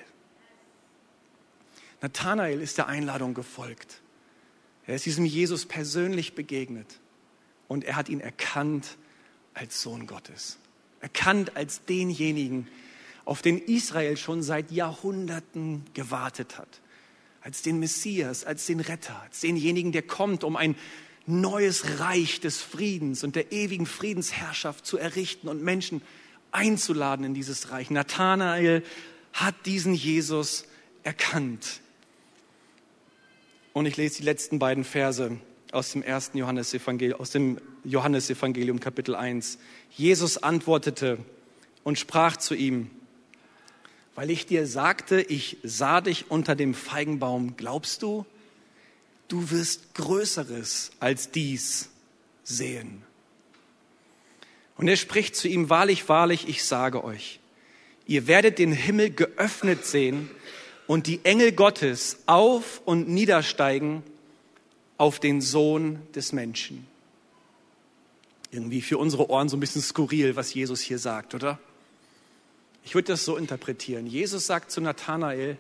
Nathanael 2.02 2.62
ist 2.62 2.78
der 2.78 2.88
Einladung 2.88 3.34
gefolgt. 3.34 4.02
Er 4.91 4.95
ist 4.95 5.06
diesem 5.06 5.23
Jesus 5.23 5.65
persönlich 5.65 6.34
begegnet 6.36 6.99
und 7.69 7.86
er 7.86 7.95
hat 7.95 8.10
ihn 8.10 8.19
erkannt 8.19 8.97
als 9.54 9.82
Sohn 9.82 10.06
Gottes. 10.06 10.58
Erkannt 10.99 11.56
als 11.56 11.86
denjenigen, 11.86 12.67
auf 13.23 13.41
den 13.41 13.58
Israel 13.58 14.17
schon 14.17 14.43
seit 14.43 14.69
Jahrhunderten 14.69 15.86
gewartet 15.93 16.58
hat. 16.58 16.82
Als 17.39 17.62
den 17.62 17.80
Messias, 17.80 18.43
als 18.43 18.65
den 18.65 18.82
Retter, 18.82 19.17
als 19.21 19.39
denjenigen, 19.39 19.93
der 19.93 20.01
kommt, 20.01 20.43
um 20.43 20.58
ein 20.58 20.75
neues 21.25 22.01
Reich 22.01 22.41
des 22.41 22.62
Friedens 22.62 23.23
und 23.23 23.38
der 23.38 23.54
ewigen 23.54 23.86
Friedensherrschaft 23.86 24.86
zu 24.86 24.97
errichten 24.97 25.47
und 25.47 25.63
Menschen 25.63 26.01
einzuladen 26.51 27.23
in 27.23 27.34
dieses 27.34 27.71
Reich. 27.71 27.91
Nathanael 27.91 28.84
hat 29.32 29.56
diesen 29.65 29.93
Jesus 29.93 30.65
erkannt. 31.04 31.80
Und 33.74 33.86
ich 33.86 33.96
lese 33.96 34.18
die 34.18 34.24
letzten 34.24 34.60
beiden 34.60 34.84
Verse 34.84 35.38
aus 35.72 35.94
dem 35.94 36.04
ersten 36.04 36.38
Johannesevangelium, 36.38 37.20
aus 37.20 37.32
dem 37.32 37.58
Johannesevangelium 37.86 38.82
Kapitel 38.82 39.16
1. 39.16 39.60
Jesus 39.92 40.38
antwortete 40.38 41.20
und 41.84 41.98
sprach 41.98 42.36
zu 42.36 42.54
ihm, 42.54 42.92
weil 44.14 44.30
ich 44.30 44.46
dir 44.46 44.68
sagte, 44.68 45.22
ich 45.22 45.58
sah 45.64 46.02
dich 46.02 46.30
unter 46.30 46.56
dem 46.56 46.74
Feigenbaum, 46.74 47.56
glaubst 47.56 48.02
du, 48.02 48.26
du 49.30 49.52
wirst 49.52 49.96
Größeres 49.96 50.92
als 51.00 51.32
dies 51.32 51.92
sehen. 52.44 53.04
Und 54.76 54.90
er 54.90 54.98
spricht 54.98 55.38
zu 55.38 55.48
ihm, 55.48 55.70
wahrlich, 55.70 56.10
wahrlich, 56.10 56.50
ich 56.50 56.66
sage 56.66 57.06
euch, 57.06 57.40
ihr 58.06 58.28
werdet 58.28 58.60
den 58.60 58.74
Himmel 58.74 59.12
geöffnet 59.12 59.86
sehen 59.86 60.30
und 60.91 61.08
die 61.08 61.23
Engel 61.23 61.54
Gottes 61.54 62.17
auf 62.25 62.82
und 62.84 63.08
niedersteigen 63.08 64.04
auf 64.97 65.21
den 65.21 65.39
Sohn 65.39 66.01
des 66.13 66.34
Menschen. 66.34 66.86
Irgendwie 68.51 68.82
für 68.82 68.97
unsere 68.97 69.30
Ohren 69.30 69.47
so 69.47 69.56
ein 69.56 69.62
bisschen 69.62 69.82
skurril, 69.82 70.36
was 70.36 70.54
Jesus 70.54 70.82
hier 70.82 70.99
sagt, 70.99 71.34
oder? 71.34 71.60
Ich 72.84 72.93
würde 72.93 73.08
das 73.08 73.23
so 73.23 73.38
interpretieren. 73.38 74.06
Jesus 74.06 74.47
sagt 74.47 74.69
zu 74.69 74.82
Nathanael, 74.82 75.58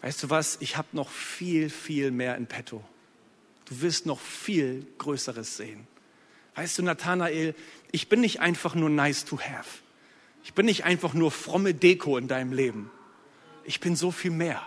weißt 0.00 0.22
du 0.22 0.30
was, 0.30 0.56
ich 0.60 0.78
habe 0.78 0.88
noch 0.92 1.10
viel, 1.10 1.68
viel 1.68 2.10
mehr 2.10 2.38
in 2.38 2.46
petto. 2.46 2.82
Du 3.66 3.82
wirst 3.82 4.06
noch 4.06 4.20
viel 4.20 4.86
Größeres 4.96 5.58
sehen. 5.58 5.86
Weißt 6.54 6.78
du, 6.78 6.82
Nathanael, 6.82 7.54
ich 7.92 8.08
bin 8.08 8.22
nicht 8.22 8.40
einfach 8.40 8.74
nur 8.74 8.88
nice 8.88 9.26
to 9.26 9.38
have. 9.38 9.80
Ich 10.44 10.54
bin 10.54 10.64
nicht 10.64 10.84
einfach 10.84 11.12
nur 11.12 11.30
fromme 11.30 11.74
Deko 11.74 12.16
in 12.16 12.26
deinem 12.26 12.54
Leben. 12.54 12.90
Ich 13.64 13.80
bin 13.80 13.96
so 13.96 14.10
viel 14.10 14.30
mehr. 14.30 14.60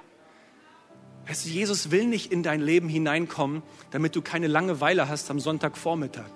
Weißt 1.27 1.45
du, 1.45 1.49
Jesus 1.49 1.91
will 1.91 2.05
nicht 2.05 2.31
in 2.31 2.41
dein 2.41 2.61
Leben 2.61 2.87
hineinkommen, 2.89 3.61
damit 3.91 4.15
du 4.15 4.21
keine 4.21 4.47
Langeweile 4.47 5.09
hast 5.09 5.29
am 5.29 5.39
Sonntagvormittag. 5.39 6.29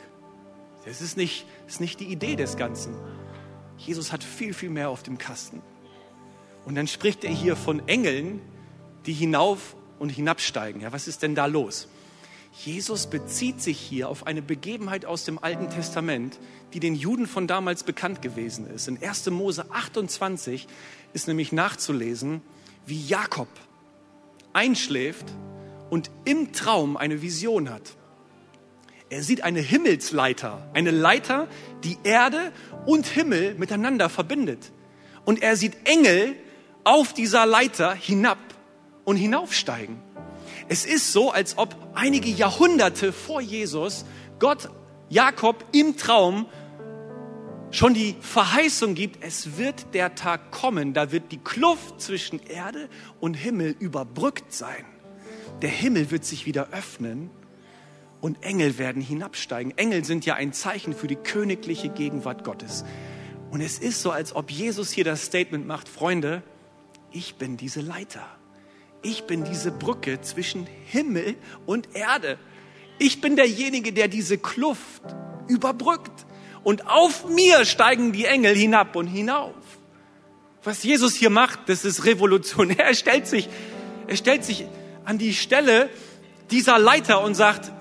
Das 0.85 1.01
ist 1.01 1.15
nicht, 1.15 1.45
ist 1.67 1.79
nicht 1.79 1.99
die 1.99 2.05
Idee 2.05 2.35
des 2.35 2.57
Ganzen. 2.57 2.95
Jesus 3.77 4.11
hat 4.11 4.23
viel, 4.23 4.53
viel 4.53 4.69
mehr 4.69 4.89
auf 4.89 5.03
dem 5.03 5.17
Kasten. 5.17 5.61
Und 6.65 6.75
dann 6.75 6.87
spricht 6.87 7.23
er 7.23 7.31
hier 7.31 7.55
von 7.55 7.87
Engeln, 7.87 8.41
die 9.05 9.13
hinauf 9.13 9.75
und 9.97 10.09
hinabsteigen. 10.09 10.81
Ja, 10.81 10.91
was 10.91 11.07
ist 11.07 11.23
denn 11.23 11.35
da 11.35 11.45
los? 11.45 11.87
Jesus 12.51 13.07
bezieht 13.07 13.61
sich 13.61 13.79
hier 13.79 14.09
auf 14.09 14.27
eine 14.27 14.41
Begebenheit 14.41 15.05
aus 15.05 15.23
dem 15.23 15.41
Alten 15.41 15.69
Testament, 15.69 16.37
die 16.73 16.79
den 16.79 16.95
Juden 16.95 17.25
von 17.25 17.47
damals 17.47 17.83
bekannt 17.83 18.21
gewesen 18.21 18.69
ist. 18.69 18.87
In 18.87 19.01
1. 19.01 19.29
Mose 19.29 19.71
28 19.71 20.67
ist 21.13 21.27
nämlich 21.27 21.51
nachzulesen, 21.53 22.41
wie 22.85 23.05
Jakob 23.05 23.47
einschläft 24.53 25.25
und 25.89 26.11
im 26.25 26.51
Traum 26.51 26.97
eine 26.97 27.21
Vision 27.21 27.69
hat. 27.69 27.95
Er 29.09 29.23
sieht 29.23 29.43
eine 29.43 29.59
Himmelsleiter, 29.59 30.69
eine 30.73 30.91
Leiter, 30.91 31.47
die 31.83 31.97
Erde 32.03 32.51
und 32.85 33.07
Himmel 33.07 33.55
miteinander 33.55 34.09
verbindet. 34.09 34.71
Und 35.25 35.41
er 35.41 35.55
sieht 35.55 35.75
Engel 35.85 36.35
auf 36.83 37.13
dieser 37.13 37.45
Leiter 37.45 37.93
hinab 37.93 38.39
und 39.03 39.17
hinaufsteigen. 39.17 40.01
Es 40.71 40.85
ist 40.85 41.11
so, 41.11 41.31
als 41.31 41.57
ob 41.57 41.75
einige 41.95 42.29
Jahrhunderte 42.29 43.11
vor 43.11 43.41
Jesus 43.41 44.05
Gott 44.39 44.69
Jakob 45.09 45.65
im 45.73 45.97
Traum 45.97 46.45
schon 47.71 47.93
die 47.93 48.15
Verheißung 48.21 48.95
gibt, 48.95 49.21
es 49.21 49.57
wird 49.57 49.93
der 49.93 50.15
Tag 50.15 50.49
kommen, 50.51 50.93
da 50.93 51.11
wird 51.11 51.33
die 51.33 51.39
Kluft 51.39 51.99
zwischen 51.99 52.39
Erde 52.39 52.87
und 53.19 53.33
Himmel 53.33 53.75
überbrückt 53.79 54.53
sein. 54.53 54.85
Der 55.61 55.69
Himmel 55.69 56.09
wird 56.09 56.23
sich 56.23 56.45
wieder 56.45 56.69
öffnen 56.71 57.31
und 58.21 58.41
Engel 58.41 58.77
werden 58.77 59.01
hinabsteigen. 59.01 59.77
Engel 59.77 60.05
sind 60.05 60.25
ja 60.25 60.35
ein 60.35 60.53
Zeichen 60.53 60.93
für 60.93 61.07
die 61.07 61.17
königliche 61.17 61.89
Gegenwart 61.89 62.45
Gottes. 62.45 62.85
Und 63.49 63.59
es 63.59 63.77
ist 63.77 64.01
so, 64.01 64.11
als 64.11 64.33
ob 64.33 64.49
Jesus 64.49 64.89
hier 64.89 65.03
das 65.03 65.25
Statement 65.25 65.67
macht, 65.67 65.89
Freunde, 65.89 66.43
ich 67.11 67.35
bin 67.35 67.57
diese 67.57 67.81
Leiter. 67.81 68.25
Ich 69.03 69.23
bin 69.23 69.43
diese 69.43 69.71
Brücke 69.71 70.21
zwischen 70.21 70.67
Himmel 70.85 71.35
und 71.65 71.95
Erde. 71.95 72.37
Ich 72.99 73.19
bin 73.19 73.35
derjenige, 73.35 73.93
der 73.93 74.07
diese 74.07 74.37
Kluft 74.37 75.01
überbrückt. 75.47 76.25
Und 76.63 76.87
auf 76.87 77.27
mir 77.27 77.65
steigen 77.65 78.11
die 78.11 78.25
Engel 78.25 78.55
hinab 78.55 78.95
und 78.95 79.07
hinauf. 79.07 79.55
Was 80.63 80.83
Jesus 80.83 81.15
hier 81.15 81.31
macht, 81.31 81.67
das 81.67 81.83
ist 81.85 82.05
revolutionär. 82.05 82.77
Er 82.85 82.93
stellt 82.93 83.25
sich, 83.25 83.49
er 84.05 84.15
stellt 84.15 84.43
sich 84.43 84.65
an 85.03 85.17
die 85.17 85.33
Stelle 85.33 85.89
dieser 86.51 86.77
Leiter 86.77 87.23
und 87.23 87.33
sagt, 87.33 87.71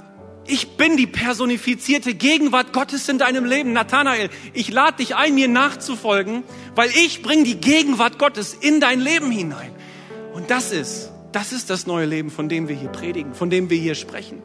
ich 0.46 0.76
bin 0.76 0.96
die 0.96 1.06
personifizierte 1.06 2.14
Gegenwart 2.14 2.72
Gottes 2.72 3.08
in 3.08 3.18
deinem 3.18 3.44
Leben. 3.44 3.74
Nathanael, 3.74 4.30
ich 4.54 4.70
lade 4.70 4.96
dich 4.96 5.14
ein, 5.14 5.34
mir 5.34 5.48
nachzufolgen, 5.48 6.44
weil 6.74 6.90
ich 6.90 7.22
bringe 7.22 7.44
die 7.44 7.60
Gegenwart 7.60 8.18
Gottes 8.18 8.54
in 8.54 8.80
dein 8.80 9.00
Leben 9.00 9.30
hinein. 9.30 9.72
Und 10.32 10.50
das 10.50 10.72
ist, 10.72 11.10
das 11.32 11.52
ist 11.52 11.70
das 11.70 11.86
neue 11.86 12.06
Leben, 12.06 12.30
von 12.30 12.48
dem 12.48 12.68
wir 12.68 12.76
hier 12.76 12.88
predigen, 12.88 13.34
von 13.34 13.50
dem 13.50 13.70
wir 13.70 13.78
hier 13.78 13.94
sprechen. 13.94 14.42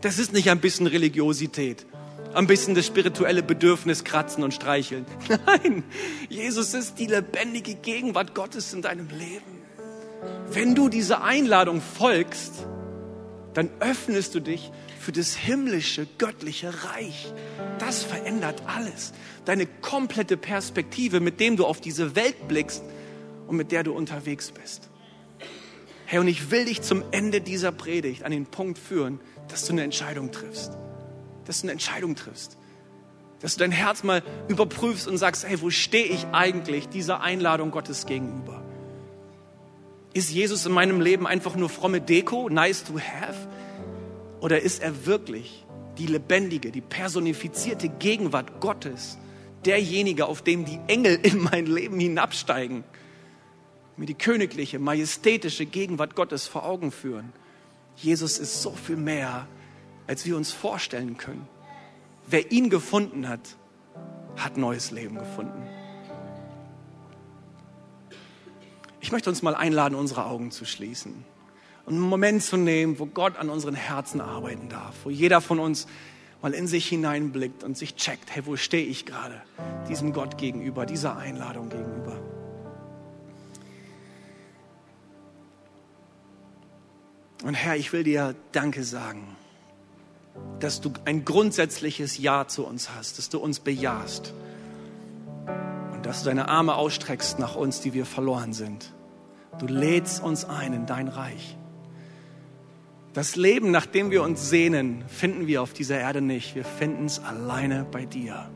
Das 0.00 0.18
ist 0.18 0.32
nicht 0.32 0.50
ein 0.50 0.60
bisschen 0.60 0.86
Religiosität, 0.86 1.86
ein 2.34 2.46
bisschen 2.46 2.74
das 2.74 2.86
spirituelle 2.86 3.42
Bedürfnis 3.42 4.04
kratzen 4.04 4.44
und 4.44 4.52
streicheln. 4.52 5.06
Nein, 5.46 5.82
Jesus 6.28 6.74
ist 6.74 6.98
die 6.98 7.06
lebendige 7.06 7.74
Gegenwart 7.74 8.34
Gottes 8.34 8.72
in 8.72 8.82
deinem 8.82 9.08
Leben. 9.08 9.62
Wenn 10.50 10.74
du 10.74 10.88
dieser 10.88 11.24
Einladung 11.24 11.80
folgst, 11.80 12.66
dann 13.54 13.70
öffnest 13.80 14.34
du 14.34 14.40
dich 14.40 14.70
für 15.00 15.12
das 15.12 15.34
himmlische, 15.34 16.06
göttliche 16.18 16.72
Reich. 16.84 17.32
Das 17.78 18.02
verändert 18.02 18.62
alles. 18.66 19.12
Deine 19.44 19.66
komplette 19.66 20.36
Perspektive, 20.36 21.20
mit 21.20 21.40
dem 21.40 21.56
du 21.56 21.66
auf 21.66 21.80
diese 21.80 22.16
Welt 22.16 22.48
blickst 22.48 22.82
und 23.46 23.56
mit 23.56 23.70
der 23.70 23.82
du 23.82 23.92
unterwegs 23.92 24.50
bist. 24.50 24.88
Herr, 26.06 26.20
und 26.20 26.28
ich 26.28 26.50
will 26.50 26.66
dich 26.66 26.82
zum 26.82 27.02
Ende 27.12 27.40
dieser 27.40 27.72
Predigt 27.72 28.24
an 28.24 28.32
den 28.32 28.46
Punkt 28.46 28.78
führen, 28.78 29.20
dass 29.48 29.64
du 29.64 29.72
eine 29.72 29.82
Entscheidung 29.82 30.32
triffst. 30.32 30.76
Dass 31.46 31.60
du 31.60 31.66
eine 31.66 31.72
Entscheidung 31.72 32.14
triffst. 32.14 32.56
Dass 33.40 33.54
du 33.54 33.60
dein 33.60 33.72
Herz 33.72 34.02
mal 34.02 34.22
überprüfst 34.48 35.08
und 35.08 35.18
sagst, 35.18 35.46
hey, 35.46 35.60
wo 35.60 35.70
stehe 35.70 36.06
ich 36.06 36.26
eigentlich 36.32 36.88
dieser 36.88 37.20
Einladung 37.20 37.70
Gottes 37.70 38.06
gegenüber? 38.06 38.62
Ist 40.12 40.30
Jesus 40.30 40.64
in 40.64 40.72
meinem 40.72 41.00
Leben 41.00 41.26
einfach 41.26 41.56
nur 41.56 41.68
fromme 41.68 42.00
Deko, 42.00 42.48
nice 42.48 42.84
to 42.84 42.94
have? 42.94 43.48
Oder 44.40 44.60
ist 44.60 44.82
er 44.82 45.06
wirklich 45.06 45.64
die 45.98 46.06
lebendige, 46.06 46.70
die 46.70 46.80
personifizierte 46.80 47.88
Gegenwart 47.88 48.60
Gottes, 48.60 49.18
derjenige, 49.64 50.26
auf 50.26 50.42
dem 50.42 50.64
die 50.64 50.78
Engel 50.86 51.18
in 51.22 51.42
mein 51.42 51.66
Leben 51.66 51.98
hinabsteigen, 51.98 52.84
mir 53.96 54.06
die 54.06 54.14
königliche, 54.14 54.78
majestätische 54.78 55.66
Gegenwart 55.66 56.14
Gottes 56.14 56.46
vor 56.46 56.64
Augen 56.64 56.90
führen? 56.90 57.32
Jesus 57.96 58.38
ist 58.38 58.62
so 58.62 58.72
viel 58.72 58.96
mehr, 58.96 59.46
als 60.06 60.26
wir 60.26 60.36
uns 60.36 60.52
vorstellen 60.52 61.16
können. 61.16 61.46
Wer 62.26 62.50
ihn 62.50 62.70
gefunden 62.70 63.28
hat, 63.28 63.56
hat 64.36 64.56
neues 64.56 64.90
Leben 64.90 65.18
gefunden. 65.18 65.62
Ich 69.00 69.12
möchte 69.12 69.28
uns 69.28 69.42
mal 69.42 69.54
einladen, 69.54 69.94
unsere 69.94 70.24
Augen 70.24 70.50
zu 70.50 70.64
schließen 70.64 71.24
und 71.84 71.94
einen 71.94 72.02
Moment 72.02 72.42
zu 72.42 72.56
nehmen, 72.56 72.98
wo 72.98 73.06
Gott 73.06 73.36
an 73.36 73.50
unseren 73.50 73.74
Herzen 73.74 74.20
arbeiten 74.20 74.68
darf, 74.68 74.94
wo 75.04 75.10
jeder 75.10 75.40
von 75.40 75.58
uns 75.60 75.86
mal 76.40 76.54
in 76.54 76.66
sich 76.66 76.88
hineinblickt 76.88 77.64
und 77.64 77.76
sich 77.76 77.96
checkt, 77.96 78.34
hey, 78.34 78.46
wo 78.46 78.56
stehe 78.56 78.86
ich 78.86 79.06
gerade 79.06 79.42
diesem 79.88 80.12
Gott 80.12 80.38
gegenüber, 80.38 80.86
dieser 80.86 81.16
Einladung 81.16 81.68
gegenüber. 81.68 82.33
Und 87.44 87.52
Herr, 87.52 87.76
ich 87.76 87.92
will 87.92 88.04
dir 88.04 88.34
Danke 88.52 88.82
sagen, 88.82 89.36
dass 90.60 90.80
du 90.80 90.90
ein 91.04 91.26
grundsätzliches 91.26 92.16
Ja 92.16 92.48
zu 92.48 92.66
uns 92.66 92.88
hast, 92.96 93.18
dass 93.18 93.28
du 93.28 93.38
uns 93.38 93.60
bejahst 93.60 94.32
und 95.92 96.06
dass 96.06 96.22
du 96.22 96.30
deine 96.30 96.48
Arme 96.48 96.74
ausstreckst 96.74 97.38
nach 97.38 97.54
uns, 97.54 97.80
die 97.80 97.92
wir 97.92 98.06
verloren 98.06 98.54
sind. 98.54 98.94
Du 99.58 99.66
lädst 99.66 100.22
uns 100.22 100.46
ein 100.46 100.72
in 100.72 100.86
dein 100.86 101.06
Reich. 101.08 101.58
Das 103.12 103.36
Leben, 103.36 103.70
nach 103.70 103.86
dem 103.86 104.10
wir 104.10 104.22
uns 104.22 104.48
sehnen, 104.48 105.04
finden 105.06 105.46
wir 105.46 105.62
auf 105.62 105.74
dieser 105.74 105.98
Erde 105.98 106.22
nicht. 106.22 106.54
Wir 106.54 106.64
finden 106.64 107.04
es 107.04 107.22
alleine 107.22 107.86
bei 107.88 108.06
dir. 108.06 108.50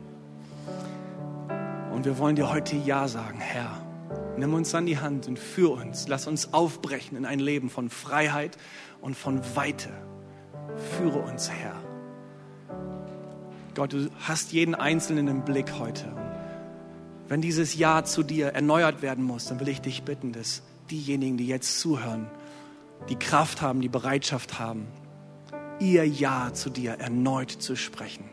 Und 1.93 2.05
wir 2.05 2.17
wollen 2.17 2.35
dir 2.35 2.49
heute 2.49 2.75
Ja 2.75 3.07
sagen, 3.07 3.39
Herr. 3.39 3.78
Nimm 4.39 4.53
uns 4.53 4.73
an 4.73 4.85
die 4.85 4.97
Hand 4.97 5.27
und 5.27 5.37
führ 5.37 5.71
uns. 5.71 6.07
Lass 6.07 6.25
uns 6.25 6.53
aufbrechen 6.53 7.17
in 7.17 7.25
ein 7.25 7.39
Leben 7.39 7.69
von 7.69 7.89
Freiheit 7.89 8.57
und 9.01 9.17
von 9.17 9.41
Weite. 9.53 9.89
Führe 10.97 11.19
uns, 11.19 11.49
Herr. 11.49 11.75
Gott, 13.75 13.91
du 13.91 14.09
hast 14.21 14.53
jeden 14.53 14.75
Einzelnen 14.75 15.27
im 15.27 15.43
Blick 15.43 15.73
heute. 15.77 16.05
Wenn 17.27 17.41
dieses 17.41 17.75
Ja 17.75 18.05
zu 18.05 18.23
dir 18.23 18.47
erneuert 18.47 19.01
werden 19.01 19.25
muss, 19.25 19.47
dann 19.47 19.59
will 19.59 19.67
ich 19.67 19.81
dich 19.81 20.03
bitten, 20.03 20.31
dass 20.31 20.63
diejenigen, 20.89 21.35
die 21.35 21.47
jetzt 21.47 21.77
zuhören, 21.81 22.27
die 23.09 23.17
Kraft 23.17 23.61
haben, 23.61 23.81
die 23.81 23.89
Bereitschaft 23.89 24.57
haben, 24.57 24.87
ihr 25.81 26.07
Ja 26.07 26.53
zu 26.53 26.69
dir 26.69 26.93
erneut 26.93 27.51
zu 27.51 27.75
sprechen. 27.75 28.23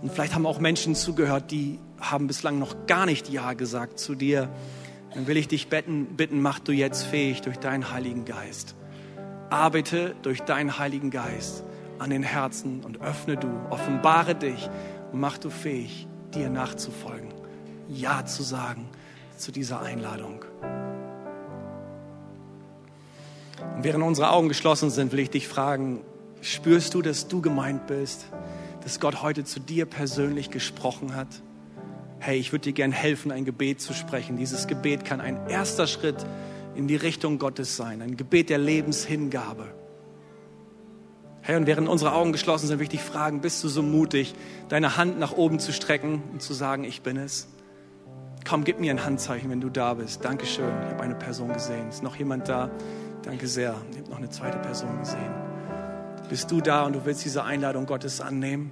Und 0.00 0.12
vielleicht 0.12 0.36
haben 0.36 0.46
auch 0.46 0.60
Menschen 0.60 0.94
zugehört, 0.94 1.50
die 1.50 1.80
haben 1.98 2.28
bislang 2.28 2.60
noch 2.60 2.86
gar 2.86 3.04
nicht 3.04 3.28
Ja 3.28 3.54
gesagt 3.54 3.98
zu 3.98 4.14
dir 4.14 4.48
dann 5.14 5.26
will 5.26 5.36
ich 5.36 5.48
dich 5.48 5.68
bitten, 5.68 6.16
bitten, 6.16 6.40
mach 6.40 6.58
du 6.58 6.72
jetzt 6.72 7.04
fähig 7.04 7.42
durch 7.42 7.58
deinen 7.58 7.92
Heiligen 7.92 8.24
Geist. 8.24 8.76
Arbeite 9.50 10.14
durch 10.22 10.42
deinen 10.42 10.78
Heiligen 10.78 11.10
Geist 11.10 11.64
an 11.98 12.10
den 12.10 12.22
Herzen 12.22 12.82
und 12.84 13.02
öffne 13.02 13.36
du, 13.36 13.48
offenbare 13.70 14.34
dich 14.34 14.70
und 15.12 15.20
mach 15.20 15.38
du 15.38 15.50
fähig, 15.50 16.06
dir 16.34 16.48
nachzufolgen, 16.48 17.34
Ja 17.88 18.24
zu 18.24 18.42
sagen 18.42 18.88
zu 19.36 19.50
dieser 19.50 19.80
Einladung. 19.80 20.44
Und 23.76 23.84
während 23.84 24.04
unsere 24.04 24.30
Augen 24.30 24.48
geschlossen 24.48 24.90
sind, 24.90 25.12
will 25.12 25.18
ich 25.18 25.30
dich 25.30 25.48
fragen, 25.48 26.00
spürst 26.40 26.94
du, 26.94 27.02
dass 27.02 27.28
du 27.28 27.42
gemeint 27.42 27.86
bist, 27.86 28.26
dass 28.82 29.00
Gott 29.00 29.22
heute 29.22 29.44
zu 29.44 29.60
dir 29.60 29.86
persönlich 29.86 30.50
gesprochen 30.50 31.14
hat? 31.14 31.28
Hey, 32.20 32.38
ich 32.38 32.52
würde 32.52 32.64
dir 32.64 32.72
gern 32.72 32.92
helfen, 32.92 33.32
ein 33.32 33.44
Gebet 33.44 33.80
zu 33.80 33.94
sprechen. 33.94 34.36
Dieses 34.36 34.66
Gebet 34.66 35.04
kann 35.04 35.20
ein 35.20 35.48
erster 35.48 35.86
Schritt 35.86 36.24
in 36.74 36.86
die 36.86 36.96
Richtung 36.96 37.38
Gottes 37.38 37.76
sein, 37.76 38.02
ein 38.02 38.16
Gebet 38.16 38.50
der 38.50 38.58
Lebenshingabe. 38.58 39.66
Hey, 41.40 41.56
und 41.56 41.66
während 41.66 41.88
unsere 41.88 42.12
Augen 42.12 42.32
geschlossen 42.32 42.66
sind, 42.66 42.78
will 42.78 42.84
ich 42.84 42.90
dich 42.90 43.00
fragen, 43.00 43.40
bist 43.40 43.64
du 43.64 43.68
so 43.68 43.82
mutig, 43.82 44.34
deine 44.68 44.98
Hand 44.98 45.18
nach 45.18 45.32
oben 45.32 45.58
zu 45.58 45.72
strecken 45.72 46.22
und 46.32 46.42
zu 46.42 46.52
sagen, 46.52 46.84
ich 46.84 47.00
bin 47.00 47.16
es? 47.16 47.48
Komm, 48.46 48.64
gib 48.64 48.78
mir 48.78 48.92
ein 48.92 49.04
Handzeichen, 49.04 49.50
wenn 49.50 49.60
du 49.60 49.70
da 49.70 49.94
bist. 49.94 50.24
Dankeschön. 50.24 50.72
Ich 50.84 50.92
habe 50.92 51.02
eine 51.02 51.14
Person 51.14 51.52
gesehen. 51.52 51.88
Ist 51.88 52.02
noch 52.02 52.16
jemand 52.16 52.48
da? 52.48 52.70
Danke 53.22 53.46
sehr. 53.46 53.74
Ich 53.90 53.98
habe 53.98 54.10
noch 54.10 54.18
eine 54.18 54.30
zweite 54.30 54.58
Person 54.58 54.98
gesehen. 54.98 55.32
Bist 56.28 56.50
du 56.50 56.60
da 56.60 56.84
und 56.84 56.94
du 56.94 57.04
willst 57.04 57.24
diese 57.24 57.44
Einladung 57.44 57.86
Gottes 57.86 58.20
annehmen? 58.20 58.70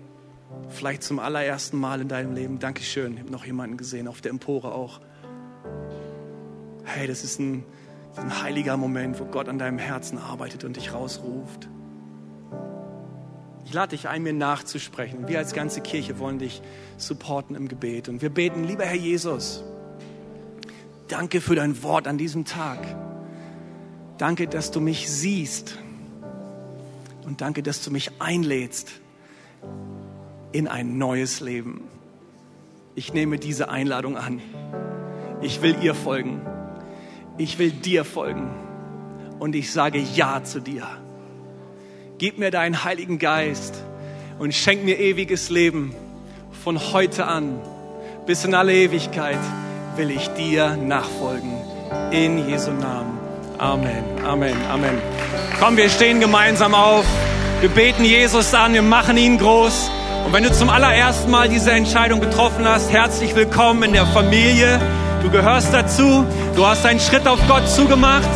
Vielleicht 0.69 1.03
zum 1.03 1.19
allerersten 1.19 1.79
Mal 1.79 2.01
in 2.01 2.09
deinem 2.09 2.35
Leben. 2.35 2.59
Dankeschön. 2.59 3.15
Ich 3.15 3.21
habe 3.21 3.31
noch 3.31 3.45
jemanden 3.45 3.77
gesehen, 3.77 4.09
auf 4.09 4.21
der 4.21 4.31
Empore 4.31 4.73
auch. 4.73 5.01
Hey, 6.85 7.07
das 7.07 7.25
ist 7.25 7.39
ein, 7.39 7.65
ein 8.17 8.43
heiliger 8.43 8.77
Moment, 8.77 9.21
wo 9.21 9.25
Gott 9.25 9.49
an 9.49 9.59
deinem 9.59 9.79
Herzen 9.79 10.19
arbeitet 10.19 10.65
und 10.65 10.77
dich 10.77 10.93
rausruft. 10.93 11.69
Ich 13.65 13.75
lade 13.75 13.91
dich 13.91 14.09
ein, 14.09 14.23
mir 14.23 14.33
nachzusprechen. 14.33 15.29
Wir 15.29 15.39
als 15.39 15.53
ganze 15.53 15.83
Kirche 15.83 16.19
wollen 16.19 16.39
dich 16.39 16.63
supporten 16.97 17.55
im 17.55 17.69
Gebet. 17.69 18.09
Und 18.09 18.23
wir 18.23 18.31
beten, 18.31 18.65
lieber 18.65 18.85
Herr 18.85 18.97
Jesus, 18.97 19.63
danke 21.09 21.43
für 21.43 21.55
dein 21.55 21.83
Wort 21.83 22.09
an 22.09 22.17
diesem 22.17 22.47
Tag. 22.47 22.79
Danke, 24.17 24.49
dass 24.49 24.71
du 24.71 24.81
mich 24.81 25.11
siehst. 25.11 25.79
Und 27.27 27.43
danke, 27.43 27.63
dass 27.63 27.85
du 27.85 27.91
mich 27.91 28.11
einlädst 28.21 29.03
in 30.53 30.69
ein 30.69 30.99
neues 30.99 31.41
Leben. 31.41 31.83
Ich 32.95 33.13
nehme 33.13 33.39
diese 33.39 33.69
Einladung 33.69 34.17
an. 34.17 34.41
Ich 35.41 35.63
will 35.63 35.77
ihr 35.83 35.95
folgen. 35.95 36.41
Ich 37.37 37.59
will 37.59 37.71
dir 37.71 38.05
folgen. 38.05 38.51
Und 39.39 39.55
ich 39.55 39.73
sage 39.73 39.99
Ja 39.99 40.43
zu 40.43 40.61
dir. 40.61 40.87
Gib 42.19 42.39
mir 42.39 42.51
deinen 42.51 42.83
Heiligen 42.83 43.19
Geist 43.19 43.85
und 44.39 44.53
schenk 44.53 44.85
mir 44.85 44.99
ewiges 44.99 45.49
Leben. 45.51 45.95
Von 46.65 46.93
heute 46.93 47.27
an 47.27 47.61
bis 48.27 48.45
in 48.45 48.55
alle 48.55 48.75
Ewigkeit 48.75 49.39
will 49.97 50.11
ich 50.11 50.29
dir 50.31 50.77
nachfolgen. 50.77 51.53
In 52.11 52.49
Jesu 52.49 52.73
Namen. 52.73 53.19
Amen, 53.59 54.05
Amen, 54.25 54.57
Amen. 54.71 54.99
Komm, 55.59 55.77
wir 55.77 55.89
stehen 55.89 56.21
gemeinsam 56.21 56.75
auf. 56.75 57.07
Wir 57.61 57.71
beten 57.71 58.05
Jesus 58.05 58.53
an, 58.55 58.75
wir 58.75 58.83
machen 58.83 59.17
ihn 59.17 59.39
groß. 59.39 59.91
Und 60.29 60.35
wenn 60.35 60.43
du 60.43 60.53
zum 60.53 60.69
allerersten 60.69 61.31
Mal 61.31 61.49
diese 61.49 61.71
Entscheidung 61.71 62.21
getroffen 62.21 62.69
hast, 62.69 62.93
herzlich 62.93 63.35
willkommen 63.35 63.83
in 63.85 63.93
der 63.95 64.05
Familie. 64.05 64.79
Du 65.23 65.31
gehörst 65.31 65.73
dazu. 65.73 66.23
Du 66.55 66.67
hast 66.67 66.85
einen 66.85 67.01
Schritt 67.01 67.27
auf 67.27 67.41
Gott 67.49 67.67
zugemacht. 67.67 68.29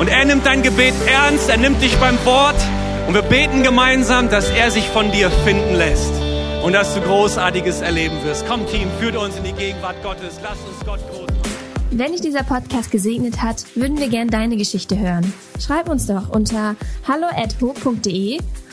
Und 0.00 0.08
er 0.08 0.24
nimmt 0.24 0.44
dein 0.46 0.64
Gebet 0.64 0.94
ernst, 1.06 1.48
er 1.48 1.56
nimmt 1.56 1.80
dich 1.80 1.96
beim 1.98 2.18
Wort 2.24 2.56
und 3.06 3.14
wir 3.14 3.22
beten 3.22 3.62
gemeinsam, 3.62 4.28
dass 4.28 4.50
er 4.50 4.72
sich 4.72 4.88
von 4.88 5.12
dir 5.12 5.30
finden 5.30 5.76
lässt 5.76 6.12
und 6.64 6.72
dass 6.72 6.92
du 6.96 7.02
Großartiges 7.02 7.82
erleben 7.82 8.16
wirst. 8.24 8.44
Komm, 8.48 8.66
Team, 8.66 8.88
führt 8.98 9.14
uns 9.14 9.36
in 9.36 9.44
die 9.44 9.52
Gegenwart 9.52 10.02
Gottes. 10.02 10.40
Lass 10.42 10.58
uns 10.68 10.84
Gott 10.84 10.98
groß 11.08 11.20
machen. 11.20 11.58
Wenn 11.92 12.10
dich 12.10 12.20
dieser 12.20 12.42
Podcast 12.42 12.90
gesegnet 12.90 13.42
hat, 13.42 13.64
würden 13.76 13.98
wir 14.00 14.08
gern 14.08 14.26
deine 14.26 14.56
Geschichte 14.56 14.98
hören. 14.98 15.32
Schreib 15.64 15.88
uns 15.88 16.06
doch 16.06 16.30
unter 16.30 16.74
hallo@ho.de 17.06 18.40